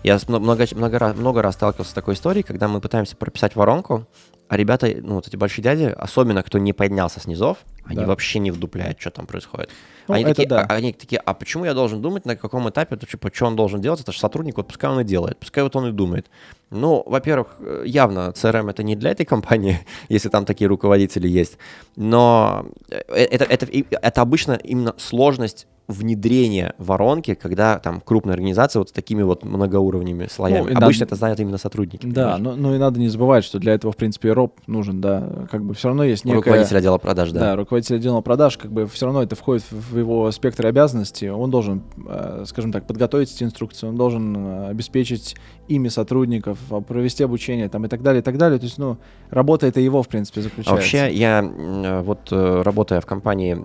[0.03, 4.05] Я много, много, много раз сталкивался с такой историей, когда мы пытаемся прописать воронку,
[4.47, 8.05] а ребята, ну вот эти большие дяди, особенно кто не поднялся с низов, они Да.
[8.05, 9.69] вообще не вдупляют, что там происходит.
[10.07, 10.61] Ну, они, такие, да.
[10.61, 13.55] а, они такие, а почему я должен думать, на каком этапе, это, типа, что он
[13.55, 16.29] должен делать, это же сотрудник, вот пускай он и делает, пускай вот он и думает.
[16.69, 19.79] Ну, во-первых, э, явно CRM это не для этой компании,
[20.09, 21.57] если там такие руководители есть,
[21.95, 28.89] но э, это, это, это обычно именно сложность внедрения воронки, когда там крупная организация вот
[28.89, 30.71] с такими вот многоуровнями слоями.
[30.71, 32.05] Ну, Обычно надо- это знают именно сотрудники.
[32.05, 32.41] Да, понимаешь?
[32.41, 35.63] но, ну и надо не забывать, что для этого, в принципе, роб нужен, да, как
[35.63, 36.37] бы все равно есть некая...
[36.37, 37.39] Руководитель отдела продаж, да.
[37.39, 41.29] Да, руководитель отдела продаж, как бы все равно это входит в его спектр обязанностей.
[41.29, 45.35] Он должен, э, скажем так, подготовить эти инструкции, он должен э, обеспечить
[45.67, 48.59] ими сотрудников, а, провести обучение там и так далее, и так далее.
[48.59, 48.97] То есть, ну,
[49.29, 50.73] работа это его, в принципе, А заключается.
[50.73, 53.57] Вообще, я э, вот работая в компании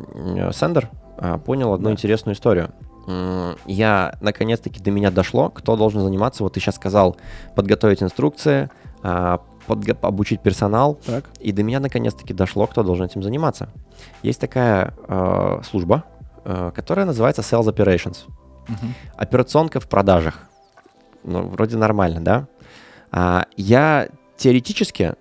[0.50, 1.07] Sender, а,
[1.44, 1.92] понял одну Да.
[1.92, 2.70] интересную историю.
[3.66, 6.42] Я наконец-таки до меня дошло, кто должен заниматься.
[6.42, 7.16] Вот ты сейчас сказал
[7.54, 8.68] подготовить инструкции,
[9.02, 13.68] а, подго- обучить персонал, Так, и до меня наконец-таки дошло, кто должен этим заниматься.
[14.22, 16.04] Есть такая э, служба,
[16.44, 18.26] э, которая называется Sales Operations.
[18.68, 18.94] мгм.
[19.16, 20.42] Операционка в продажах.
[21.24, 22.46] Ну, вроде нормально, да?
[23.10, 25.14] А, я теоретически,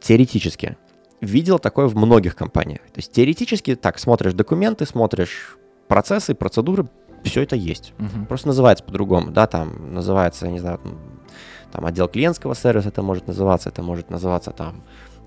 [0.00, 0.76] теоретически
[1.20, 2.80] видел такое в многих компаниях.
[2.80, 5.56] То есть теоретически так, смотришь документы, смотришь
[5.88, 6.86] процессы, процедуры,
[7.24, 7.92] все это есть.
[7.98, 8.26] Мгм.
[8.26, 10.80] Просто называется по-другому, да, там называется, я не знаю,
[11.72, 14.82] там, отдел клиентского сервиса это может называться, это может называться там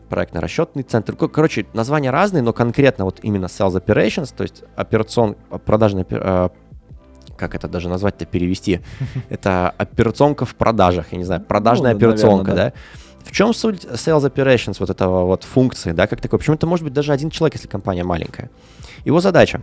[0.10, 1.16] проектно-расчетный центр.
[1.16, 6.22] Ко- Короче, названия разные, но конкретно вот именно sales operations, то есть операцион, продажный, опер-
[6.24, 6.50] э,
[7.38, 8.82] как это даже назвать-то, перевести,
[9.30, 12.74] это операционка в продажах, я не знаю, продажная Ну, операционка, да.
[13.24, 16.40] В чем суть sales operations вот этого вот функции, да, как такой?
[16.40, 18.50] Почему это может быть даже один человек, если компания маленькая?
[19.06, 19.62] Его задача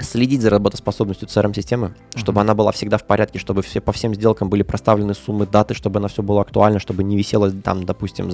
[0.00, 4.48] следить за работоспособностью CRM-системы, чтобы она была всегда в порядке, чтобы все, по всем сделкам
[4.48, 8.30] были проставлены суммы, даты, чтобы она все было актуально, чтобы не висело там, допустим,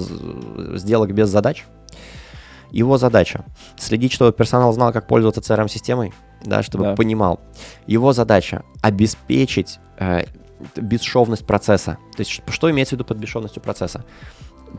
[0.77, 1.65] сделок без задач.
[2.71, 3.45] Его задача
[3.77, 6.95] следить, чтобы персонал знал, как пользоваться CRM-системой, да, чтобы Да.
[6.95, 7.39] понимал.
[7.85, 10.23] Его задача обеспечить э,
[10.75, 11.97] бесшовность процесса.
[12.15, 14.03] То есть что имеется в виду под бесшовностью процесса?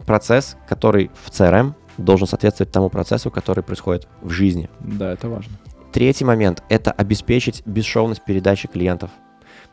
[0.07, 4.71] Процесс, который в CRM должен соответствовать тому процессу, который происходит в жизни.
[4.81, 5.53] Да, это важно.
[5.93, 9.11] Третий момент— это обеспечить бесшовность передачи клиентов.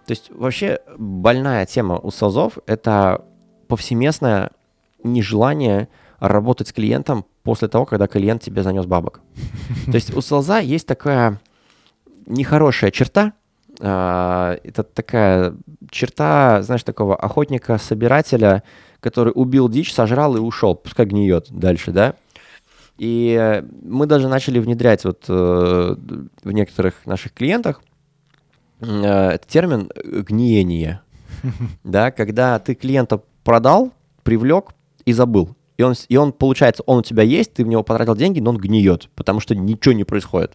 [0.05, 3.25] То есть вообще больная тема у селзов— это
[3.67, 4.51] повсеместное
[5.03, 5.87] нежелание
[6.19, 9.21] работать с клиентом после того, когда клиент тебе занес бабок.
[9.85, 11.39] То есть у селза есть такая
[12.25, 13.33] нехорошая черта,
[13.79, 15.55] это такая
[15.89, 18.63] черта, знаешь, такого охотника-собирателя,
[18.99, 22.15] который убил дичь, сожрал и ушел, пускай гниет дальше, да?
[22.97, 25.95] И мы даже начали внедрять вот э,
[26.43, 27.81] в некоторых наших клиентах
[28.79, 28.85] э,
[29.33, 31.01] этот термин гниение.
[31.83, 33.91] Да, когда ты клиента продал,
[34.23, 34.71] привлек
[35.05, 35.55] и забыл.
[35.77, 38.51] И он, и он, получается, он у тебя есть, ты в него потратил деньги, но
[38.51, 40.53] он гниет, потому что ничего не происходит.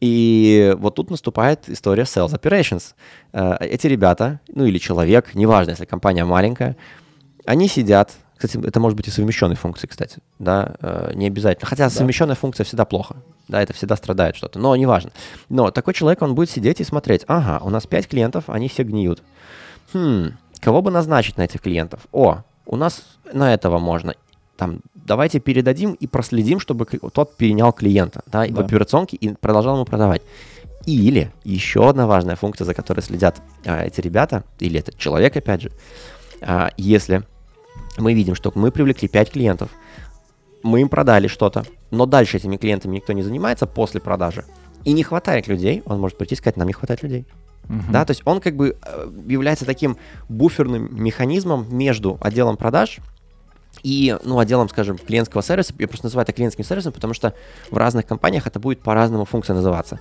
[0.00, 2.94] И вот тут наступает история sales operations.
[3.32, 6.76] Э, Эти ребята, ну или человек, неважно, если компания маленькая,
[7.44, 11.66] они сидят, кстати, это может быть и совмещенной функции, кстати, да, э, не обязательно.
[11.68, 13.16] Хотя совмещенная функция всегда плохо,
[13.48, 15.10] да, это всегда страдает что-то, но неважно.
[15.50, 18.84] Но такой человек, он будет сидеть и смотреть, ага, у нас 5 клиентов, они все
[18.84, 19.22] гниют.
[19.92, 22.06] Хм, кого бы назначить на этих клиентов?
[22.12, 24.14] О, у нас на этого можно.
[24.60, 28.64] Там, давайте передадим и проследим, чтобы тот перенял клиента, да, и в Да.
[28.66, 30.20] операционке и продолжал ему продавать.
[30.84, 35.62] Или еще одна важная функция, за которой следят а, эти ребята, или этот человек, опять
[35.62, 35.72] же,
[36.42, 37.22] а, если
[37.96, 39.70] мы видим, что мы привлекли 5 клиентов,
[40.62, 44.44] мы им продали что-то, но дальше этими клиентами никто не занимается после продажи,
[44.84, 47.26] и не хватает людей, он может прийти и сказать, нам не хватает людей.
[47.66, 47.92] Мгм.
[47.92, 49.96] Да, то есть он как бы э, является таким
[50.28, 52.98] буферным механизмом между отделом продаж
[53.82, 55.74] и, ну, отделом, скажем, клиентского сервиса.
[55.78, 57.34] Я просто называю это клиентским сервисом, потому что
[57.70, 59.98] в разных компаниях это будет по-разному функция называться.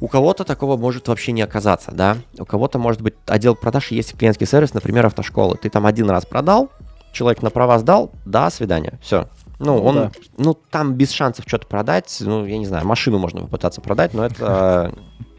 [0.00, 2.18] У кого-то такого может вообще не оказаться, да.
[2.38, 5.56] У кого-то может быть отдел продаж есть клиентский сервис, например, автошколы.
[5.56, 6.70] Ты там один раз продал,
[7.12, 9.28] человек на права сдал, да, свидания, все.
[9.58, 10.10] Ну, Ну он, да.
[10.36, 14.26] ну, там без шансов что-то продать, ну, я не знаю, машину можно попытаться продать, но
[14.26, 14.92] это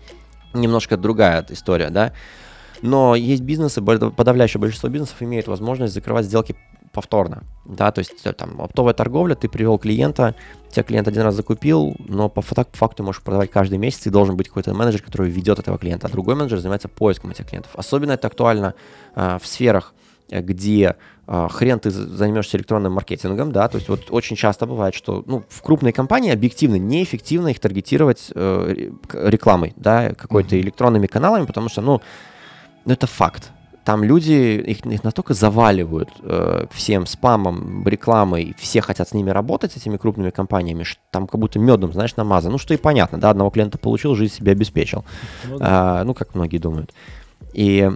[0.54, 2.14] немножко другая история, да.
[2.82, 6.56] Но есть бизнесы, подавляющее большинство бизнесов имеет возможность закрывать сделки
[6.98, 10.34] повторно, да, то есть э, там оптовая торговля, ты привел клиента,
[10.72, 14.10] тебя клиент один раз закупил, но по фа- по факту можешь продавать каждый месяц, и
[14.10, 17.72] должен быть какой-то менеджер, который ведет этого клиента, а другой менеджер занимается поиском этих клиентов.
[17.76, 18.74] Особенно это актуально
[19.14, 19.94] а, в сферах
[20.30, 20.96] где
[21.28, 25.44] э, хрен ты займешься электронным маркетингом, да, то есть вот очень часто бывает, что, ну,
[25.48, 31.82] в крупной компании объективно неэффективно их таргетировать э, рекламой, да, какой-то электронными каналами, потому что,
[31.82, 32.02] ну,
[32.86, 33.52] ну, это факт.
[33.88, 39.72] Там люди, их, их настолько заваливают э, всем спамом, рекламой, все хотят с ними работать,
[39.72, 42.52] с этими крупными компаниями, что там как будто медом, знаешь, намазан.
[42.52, 45.06] Ну, что и понятно, да, одного клиента получил, жизнь себе обеспечил.
[45.48, 45.66] Ну, да.
[46.02, 46.94] а, ну как многие думают.
[47.54, 47.90] И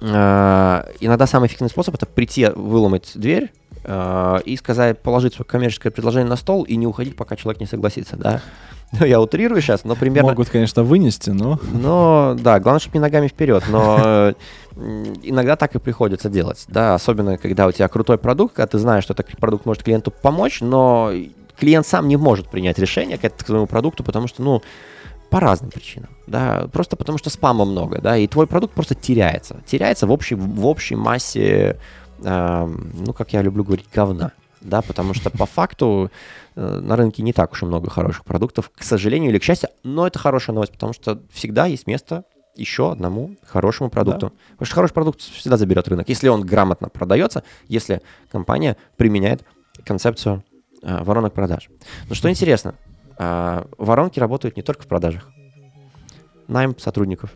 [0.00, 3.52] иногда самый эффективный способ это прийти, выломать дверь
[3.84, 7.66] э, и сказать, положить свое коммерческое предложение на стол и не уходить, пока человек не
[7.66, 8.40] согласится, да.
[9.00, 10.30] Ну, я утрирую сейчас, но примерно...
[10.30, 11.58] Могут, конечно, вынести, но...
[11.72, 14.34] Но, да, главное, чтобы не ногами вперед, но
[15.22, 19.02] иногда так и приходится делать, да, особенно когда у тебя крутой продукт, когда ты знаешь,
[19.02, 21.10] что этот продукт может клиенту помочь, но
[21.58, 24.62] клиент сам не может принять решение к этому продукту, потому что, ну,
[25.34, 29.56] по разным причинам, да, просто потому что спама много, да, и твой продукт просто теряется,
[29.66, 31.76] теряется в общей, в общей массе,
[32.22, 36.12] э, ну, как я люблю говорить, говна, да, потому что по факту
[36.54, 39.70] э, на рынке не так уж и много хороших продуктов, к сожалению или к счастью,
[39.82, 42.22] но это хорошая новость, потому что всегда есть место
[42.54, 44.26] еще одному хорошему продукту.
[44.28, 44.32] Да.
[44.52, 49.42] Потому что хороший продукт всегда заберет рынок, если он грамотно продается, если компания применяет
[49.84, 50.44] концепцию
[50.82, 51.70] э, воронок продаж.
[52.08, 52.76] Но что интересно,
[53.18, 55.30] а, воронки работают не только в продажах.
[56.48, 57.30] Найм сотрудников.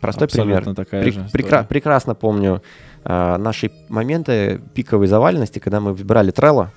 [0.00, 0.74] Простой Абсолютно пример.
[0.76, 2.62] Такая При, же прекра- прекрасно помню
[3.04, 6.68] а, наши моменты пиковой заваленности, когда мы выбирали Trello.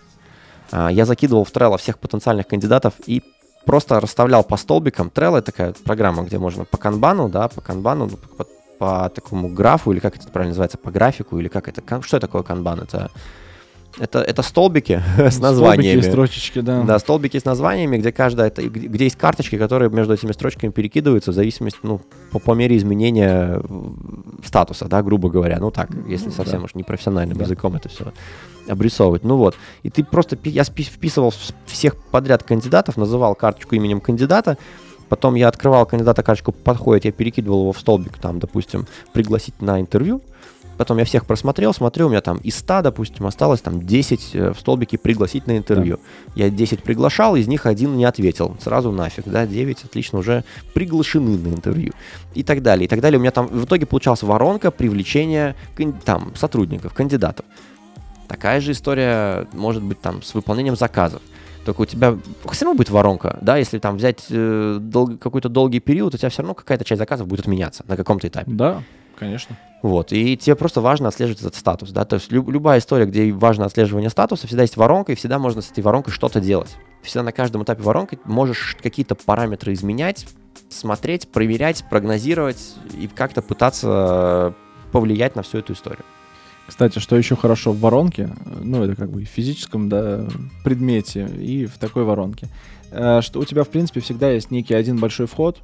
[0.71, 3.23] А, я закидывал в Trello всех потенциальных кандидатов и
[3.65, 5.11] просто расставлял по столбикам.
[5.13, 8.45] Trello— это такая программа, где можно по канбану, да, по канбану, ну, по,
[8.79, 12.41] по такому графу, или как это правильно называется, по графику, или как это, что такое
[12.41, 12.81] канбан?
[12.81, 13.11] Это
[13.99, 16.01] это, это столбики с названиями.
[16.01, 16.83] Столбики и строчечки, да.
[16.83, 21.33] Да, столбики с названиями, где каждая, где есть карточки, которые между этими строчками перекидываются в
[21.33, 22.01] зависимости, ну,
[22.31, 23.61] по, по мере изменения
[24.45, 25.59] статуса, да, грубо говоря.
[25.59, 26.65] Ну так, если ну, совсем да.
[26.65, 27.43] уж непрофессиональным да.
[27.43, 28.11] языком это все
[28.67, 29.23] обрисовывать.
[29.23, 29.55] Ну вот.
[29.83, 31.33] И ты просто, я вписывал
[31.65, 34.57] всех подряд кандидатов, называл карточку именем кандидата,
[35.11, 39.81] Потом я открывал кандидата карточку, подходит, я перекидывал его в столбик, там, допустим, пригласить на
[39.81, 40.21] интервью.
[40.81, 44.51] Потом я всех просмотрел, смотрю, у меня там из 100, допустим, осталось там 10 э,
[44.51, 45.97] в столбике пригласить на интервью.
[46.35, 46.45] Да.
[46.45, 48.57] Я 10 приглашал, из них один не ответил.
[48.59, 51.93] Сразу нафиг, да, 9 отлично уже приглашены на интервью.
[52.33, 53.19] И так далее, и так далее.
[53.19, 55.55] У меня там в итоге получалась воронка привлечения
[56.03, 57.45] там сотрудников, кандидатов.
[58.27, 61.21] Такая же история может быть там с выполнением заказов.
[61.63, 62.17] Только у тебя
[62.49, 66.29] все равно будет воронка, да, если там взять э, дол- какой-то долгий период, у тебя
[66.29, 68.49] все равно какая-то часть заказов будет отменяться на каком-то этапе.
[68.49, 68.81] Да,
[69.21, 69.55] конечно.
[69.83, 73.31] Вот, и тебе просто важно отслеживать этот статус, да, то есть люб, любая история, где
[73.31, 76.75] важно отслеживание статуса, всегда есть воронка, и всегда можно с этой воронкой что-то делать.
[77.03, 80.25] Всегда на каждом этапе воронки можешь какие-то параметры изменять,
[80.69, 84.55] смотреть, проверять, прогнозировать и как-то пытаться
[84.91, 86.03] повлиять на всю эту историю.
[86.67, 90.25] Кстати, что еще хорошо в воронке, ну, это как бы в физическом, да,
[90.63, 92.47] предмете и в такой воронке,
[92.91, 95.59] э, что у тебя, в принципе, всегда есть некий один большой вход,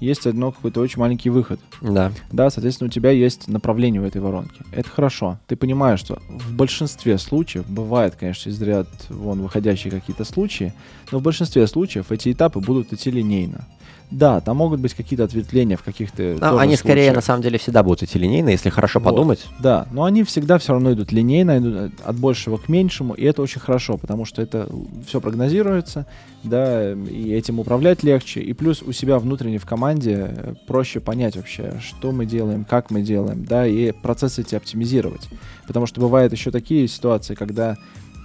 [0.00, 1.60] есть одно какой-то очень маленький выход.
[1.80, 2.12] Да.
[2.32, 4.64] Да, соответственно, у тебя есть направление в этой воронке.
[4.72, 5.38] Это хорошо.
[5.46, 10.74] Ты понимаешь, что в большинстве случаев, бывает, конечно, из ряд вон выходящие какие-то случаи,
[11.10, 13.66] но в большинстве случаев эти этапы будут идти линейно.
[14.10, 16.36] Да, там могут быть какие-то ответвления в каких-то.
[16.40, 19.46] Ну, они скорее на самом деле всегда будут идти линейно, если хорошо вот, подумать.
[19.58, 23.42] Да, но они всегда все равно идут линейно, идут от большего к меньшему, и это
[23.42, 24.68] очень хорошо, потому что это
[25.06, 26.06] все прогнозируется,
[26.42, 31.80] да, и этим управлять легче, и плюс у себя внутренне в команде проще понять вообще,
[31.80, 35.28] что мы делаем, как мы делаем, да, и процессы эти оптимизировать.
[35.66, 37.76] Потому что бывают еще такие ситуации, когда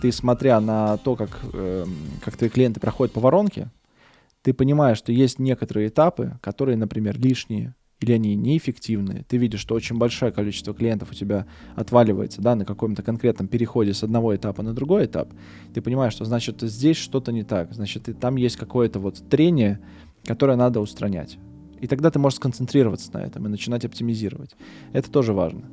[0.02, 1.86] ты, смотря на то, как, э,
[2.24, 3.70] как твои клиенты проходят по воронке,
[4.42, 9.26] ты понимаешь, что есть некоторые этапы, которые, например, лишние, или они неэффективные.
[9.28, 13.94] Ты видишь, что очень большое количество клиентов у тебя отваливается да, на каком-то конкретном переходе
[13.94, 15.34] с одного этапа на другой этап.
[15.74, 17.74] Ты понимаешь, что значит здесь что-то не так.
[17.74, 19.80] Значит, и там есть какое-то вот трение,
[20.24, 21.38] которое надо устранять.
[21.82, 24.56] И тогда ты можешь сконцентрироваться на этом и начинать оптимизировать.
[24.94, 25.64] Это тоже важно.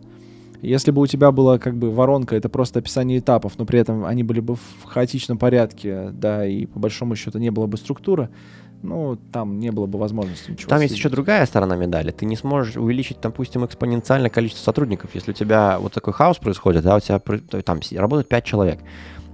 [0.63, 4.05] Если бы у тебя была как бы воронка, это просто описание этапов, но при этом
[4.05, 8.31] они были бы в хаотичном порядке, да, и по большому счету не было бы структуры,
[8.83, 10.69] ну, там не было бы возможности ничего.
[10.69, 12.11] Там есть еще другая сторона медали.
[12.11, 15.11] Ты не сможешь увеличить, допустим, экспоненциально количество сотрудников.
[15.15, 17.19] Если у тебя вот такой хаос происходит, да, у тебя
[17.63, 18.81] там работает 5 человек.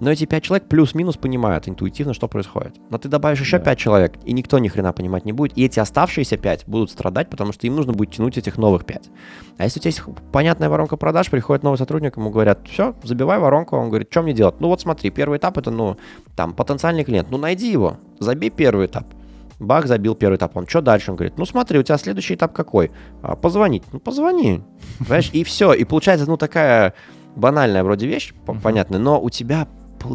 [0.03, 2.75] Но эти пять человек плюс-минус понимают интуитивно, что происходит.
[2.91, 3.77] Но ты добавишь еще пять да.
[3.77, 5.57] человек, и никто ни хрена понимать не будет.
[5.57, 9.11] И эти оставшиеся пять будут страдать, потому что им нужно будет тянуть этих новых пять.
[9.59, 13.39] А если у тебя есть понятная воронка продаж, приходит новый сотрудник, ему говорят, все, забивай
[13.39, 13.77] воронку.
[13.77, 14.57] Он говорит, что мне делать?
[14.59, 15.97] Ну вот смотри, первый этап это, ну,
[16.35, 17.31] там, потенциальный клиент.
[17.31, 19.07] Ну найди его, забей первый этап
[19.61, 20.57] Бах забил первый этап.
[20.57, 21.13] Он что дальше?
[21.13, 22.91] Он говорит, ну смотри, у тебя следующий этап какой?
[23.23, 23.85] А, позвонить.
[23.93, 24.63] Ну позвони.
[24.99, 25.31] Понимаешь?
[25.33, 25.73] И все.
[25.73, 26.95] И получается, ну такая
[27.37, 29.69] банальная вроде вещь, по- понятная, но у тебя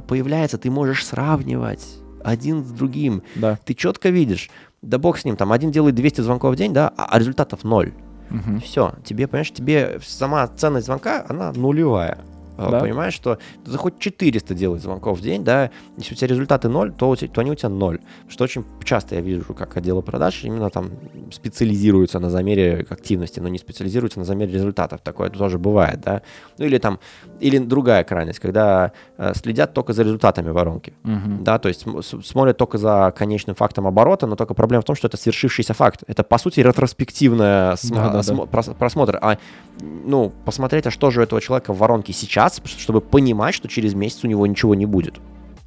[0.08, 1.86] появляется, ты можешь сравнивать
[2.24, 3.24] один с другим.
[3.36, 3.58] Да.
[3.64, 4.50] Ты четко видишь,
[4.82, 7.64] да бог с ним, там один делает 200 звонков в день, да, а а результатов
[7.64, 7.94] ноль.
[8.30, 8.60] Мгм.
[8.60, 12.18] Все, тебе, понимаешь, тебе сама ценность звонка, она нулевая.
[12.58, 12.80] А, Да.
[12.80, 16.92] Понимаешь, что ты хоть 400 делать звонков в день, да, если у тебя результаты ноль,
[16.92, 18.00] то, то они у тебя ноль.
[18.28, 20.90] Что очень часто я вижу, как отделы продаж именно там
[21.32, 25.02] специализируются на замере активности, но не специализируются на замере результатов.
[25.04, 26.22] Такое тоже бывает, да.
[26.58, 27.00] Ну или там,
[27.40, 30.94] или другая крайность, когда э, следят только за результатами воронки.
[31.04, 31.44] Мгм.
[31.44, 31.86] Да, то есть
[32.26, 36.04] смотрят только за конечным фактом оборота, но только проблема в том, что это свершившийся факт.
[36.08, 38.20] Это, по сути, ретроспективный см- Да-да-да.
[38.20, 39.20] смо- прос- просмотр.
[39.22, 39.38] А,
[39.82, 43.94] ну, посмотреть, а что же у этого человека в воронке сейчас, чтобы понимать, что через
[43.94, 45.16] месяц у него ничего не будет.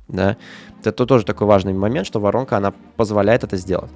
[0.09, 0.37] Да?
[0.83, 3.91] Это тоже такой важный момент, что воронка, она позволяет это сделать.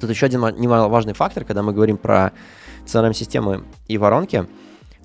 [0.00, 2.32] Тут еще один ма- немаловажный фактор, когда мы говорим про
[2.86, 4.46] CRM-системы и воронки.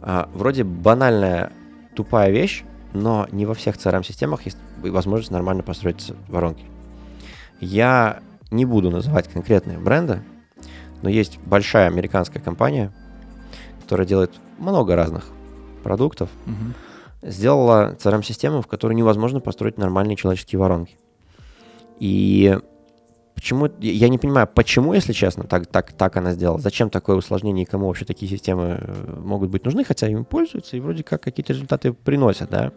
[0.01, 1.51] А, вроде банальная,
[1.95, 2.63] тупая вещь,
[2.93, 6.65] но не во всех CRM-системах есть возможность нормально построить воронки.
[7.59, 8.19] Я
[8.51, 10.21] не буду называть конкретные бренды,
[11.01, 12.91] но есть большая американская компания,
[13.81, 15.25] которая делает много разных
[15.83, 16.73] продуктов, Мгм.
[17.21, 20.97] сделала CRM-систему, в которой невозможно построить нормальные человеческие воронки.
[21.99, 22.57] И
[23.35, 26.59] почему, я не понимаю, почему, если честно, так, так, так она сделала.
[26.59, 30.77] Зачем такое усложнение и кому вообще такие системы э, могут быть нужны, хотя ими пользуются
[30.77, 32.71] и вроде как какие-то результаты приносят, да?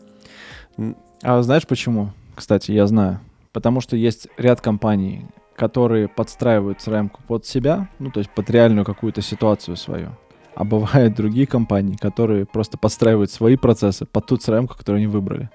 [1.22, 2.12] А знаешь почему?
[2.34, 3.20] Кстати, я знаю.
[3.52, 5.24] Потому что есть ряд компаний,
[5.57, 10.11] которые подстраивают crm под себя, ну, то есть под реальную какую-то ситуацию свою.
[10.57, 15.50] А бывают другие компании, которые просто подстраивают свои процессы под ту crm которую они выбрали.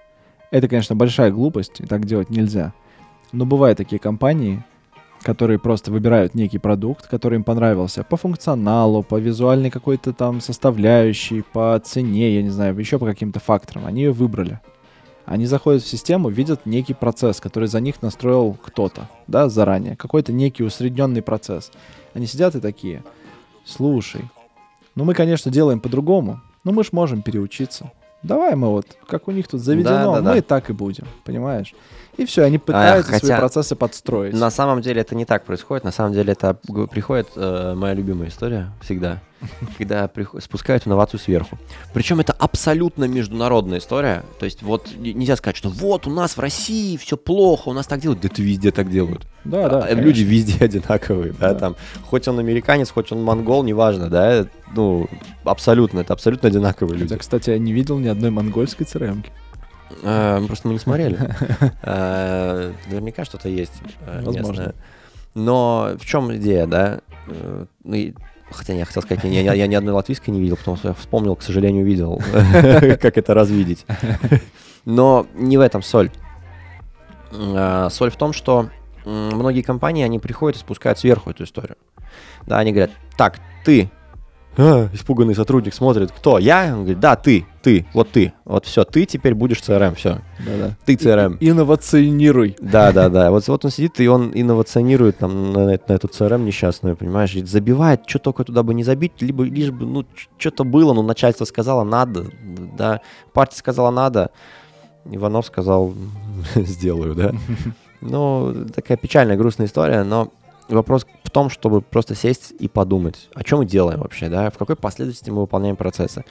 [0.51, 2.71] Это, конечно, большая глупость, и так делать нельзя.
[3.31, 4.63] Но бывают такие компании,
[5.23, 11.41] которые просто выбирают некий продукт, который им понравился по функционалу, по визуальной какой-то там составляющей,
[11.41, 13.87] по цене, я не знаю, еще по каким-то факторам.
[13.87, 14.59] Они ее выбрали.
[15.25, 19.95] Они заходят в систему, видят некий процесс, который за них настроил кто-то, да, заранее.
[19.95, 21.71] Какой-то некий усредненный процесс.
[22.13, 23.03] Они сидят и такие,
[23.65, 24.21] слушай,
[24.95, 27.91] ну мы, конечно, делаем по-другому, но мы ж можем переучиться.
[28.23, 30.31] Давай мы вот, как у них тут заведено, Да-да-да.
[30.31, 31.73] мы и так и будем, понимаешь?
[32.17, 34.33] И все, они пытаются свои хотя процессы подстроить.
[34.33, 35.83] На самом деле это не так происходит.
[35.83, 36.53] На самом деле это
[36.91, 39.21] приходит э, моя любимая история всегда,
[39.77, 41.57] когда спускают инновацию сверху.
[41.93, 44.23] Причем это абсолютно международная история.
[44.39, 47.87] То есть вот нельзя сказать, что вот у нас в России все плохо, у нас
[47.87, 48.21] так делают.
[48.21, 49.27] Да это везде так делают.
[49.43, 49.85] Да, да.
[49.85, 51.59] А, Люди везде одинаковые, да, Да.
[51.59, 51.75] там,
[52.05, 55.07] хоть он американец, хоть он монгол, неважно, да, ну,
[55.43, 57.09] абсолютно, это абсолютно одинаковые люди.
[57.09, 59.25] Хотя, кстати, я не видел ни одной монгольской crm
[60.03, 61.17] Э, Просто мы не смотрели.
[61.83, 63.73] Э, Наверняка что-то есть
[64.05, 64.73] э, Возможно.
[65.33, 67.01] Но в чем идея, да?
[68.51, 70.93] Хотя я хотел сказать, я, я- я ни одной латвийской не видел, потому что я
[70.93, 72.21] вспомнил, к сожалению, видел,
[73.01, 73.85] как это развидеть.
[74.85, 76.11] Но не в этом соль.
[77.31, 78.69] Э, Соль в том, что
[79.05, 81.77] многие компании, они приходят и спускают сверху эту историю.
[82.45, 83.89] Да, они говорят, так, ты,
[84.57, 86.65] а, испуганный сотрудник смотрит, кто, я?
[86.73, 90.77] Он говорит, да, ты, ты, вот ты, вот все, ты теперь будешь CRM, все, Да-да.
[90.85, 91.37] ты CRM.
[91.39, 92.55] Инновационируй.
[92.59, 93.31] Да, да, да.
[93.31, 97.43] Вот, вот он сидит, и он инновационирует там на, на эту CRM несчастную, понимаешь, и
[97.43, 100.05] забивает, что только туда бы не забить, либо лишь бы, ну,
[100.37, 102.25] что-то было, ну, начальство сказало надо,
[102.77, 103.01] да,
[103.33, 104.31] партия сказала надо,
[105.05, 105.93] Иванов сказал,
[106.55, 107.31] сделаю, да.
[108.03, 110.29] Ну, такая печальная, грустная история, но
[110.75, 114.57] вопрос в том, чтобы просто сесть и подумать, о чем мы делаем вообще, да, в
[114.57, 116.23] какой последовательности мы выполняем процессы.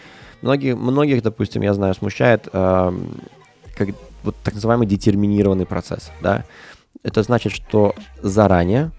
[0.42, 3.20] Многие, многих, допустим, я знаю, смущает эм,
[3.76, 3.88] как,
[4.22, 6.44] вот так называемый детерминированный процесс, да.
[7.02, 8.90] Это значит, что заранее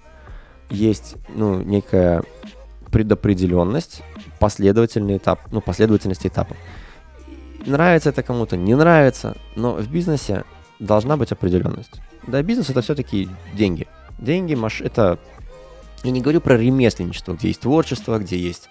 [0.70, 2.24] есть, ну, некая
[2.92, 4.02] предопределенность,
[4.40, 6.58] последовательный этап, ну, последовательность этапов.
[7.66, 10.44] Нравится это кому-то, не нравится, но в бизнесе
[10.80, 12.02] должна быть определенность.
[12.28, 13.88] Да, бизнес это все-таки деньги.
[14.22, 14.82] Деньги, маш...
[14.82, 15.20] это...
[16.04, 18.70] Я не говорю про ремесленничество, где есть творчество, где есть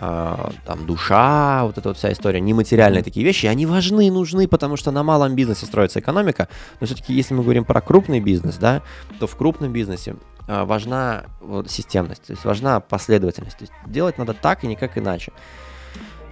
[0.00, 4.76] а, там душа, вот эта вот вся история, нематериальные такие вещи, они важны, нужны, потому
[4.76, 6.46] что на малом бизнесе строится экономика,
[6.78, 8.82] но все-таки если мы говорим про крупный бизнес, да,
[9.18, 10.14] то в крупном бизнесе
[10.46, 14.96] а, важна вот, системность, то есть важна последовательность, то есть делать надо так и никак
[14.98, 15.32] иначе.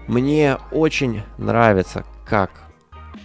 [0.07, 2.53] Мне очень нравится, как,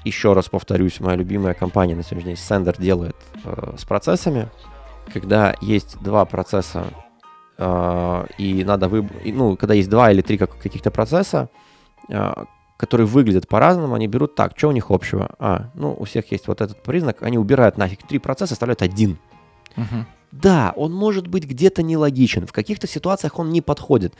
[0.03, 4.49] еще раз повторюсь, моя любимая компания на сегодняшний день Sender делает э, с процессами,
[5.13, 6.85] когда есть два процесса
[7.57, 11.49] э, и надо выбрать, ну, когда есть два или три как- каких-то процесса,
[12.09, 12.33] э,
[12.77, 15.35] которые выглядят по-разному, они берут так, что у них общего?
[15.37, 19.17] А, ну, у всех есть вот этот признак, они убирают нафиг три процесса, оставляют один.
[19.75, 20.07] Мгм.
[20.31, 24.15] Да, он может быть где-то нелогичен, в каких-то ситуациях он не подходит,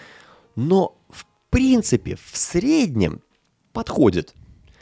[0.56, 3.22] но в принципе, в среднем
[3.74, 4.36] подходит.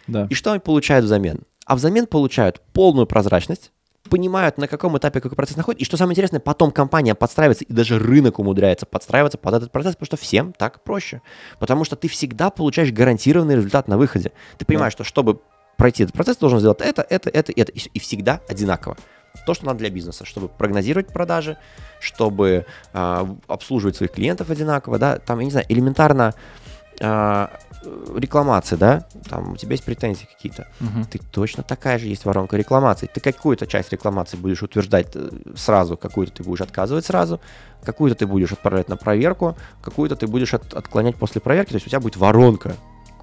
[0.08, 0.28] Да.
[0.30, 1.44] И что они получают взамен?
[1.66, 3.72] А взамен получают полную прозрачность,
[4.10, 5.82] понимают, на каком этапе какой процесс находится.
[5.82, 9.96] И что самое интересное, потом компания подстраивается, и даже рынок умудряется подстраиваться под этот процесс,
[9.96, 11.22] потому что всем так проще.
[11.60, 14.32] Потому что ты всегда получаешь гарантированный результат на выходе.
[14.58, 15.40] Ты понимаешь, что чтобы
[15.78, 17.72] пройти этот процесс, ты должен сделать это, это, это, это.
[17.72, 18.98] И, и всегда одинаково.
[19.46, 21.58] То, что надо для бизнеса, чтобы прогнозировать продажи,
[22.00, 26.69] чтобы э, обслуживать своих клиентов одинаково, да, там, я не знаю, элементарно э,
[27.02, 31.06] рекламации, да, там у тебя есть претензии какие-то, Мгм.
[31.06, 33.08] ты точно такая же есть воронка рекламаций.
[33.08, 37.40] Ты какую-то часть рекламации будешь утверждать э, сразу, какую-то ты будешь отказывать сразу,
[37.84, 41.70] какую-то ты будешь отправлять на проверку, какую-то ты будешь от- отклонять после проверки.
[41.70, 42.74] То есть у тебя будет воронка,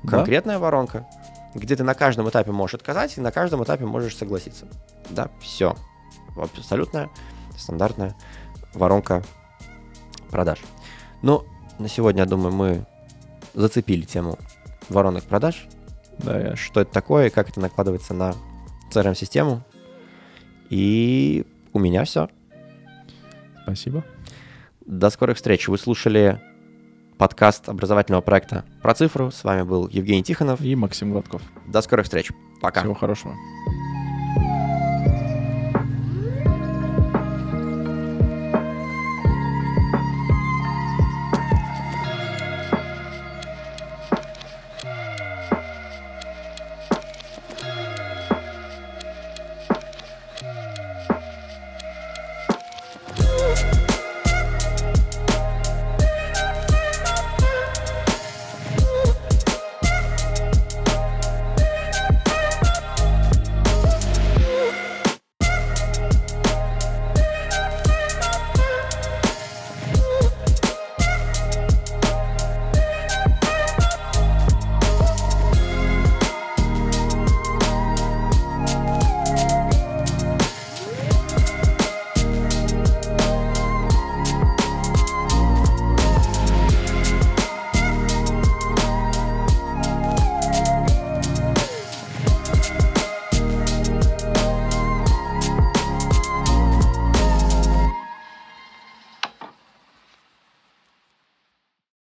[0.02, 0.10] Да.
[0.18, 1.06] конкретная воронка,
[1.54, 4.66] где ты на каждом этапе можешь отказать и на каждом этапе можешь согласиться.
[5.10, 5.76] Да, все.
[6.34, 7.10] Абсолютная
[7.58, 8.14] стандартная
[8.74, 9.22] воронка
[10.30, 10.60] продаж.
[11.22, 11.44] Но
[11.78, 12.86] на сегодня, я думаю, мы
[13.56, 14.38] зацепили тему
[14.88, 15.66] воронок продаж,
[16.18, 18.34] Да, что это такое как это накладывается на
[18.92, 19.62] CRM-систему.
[20.70, 22.28] И у меня все.
[23.62, 24.04] Спасибо.
[24.84, 25.66] До скорых встреч.
[25.68, 26.40] Вы слушали
[27.18, 29.30] подкаст образовательного проекта про цифру.
[29.30, 30.60] С вами был Евгений Тихонов.
[30.60, 31.42] И Максим Гладков.
[31.66, 32.30] До скорых встреч.
[32.60, 32.80] Пока.
[32.80, 33.34] Всего хорошего.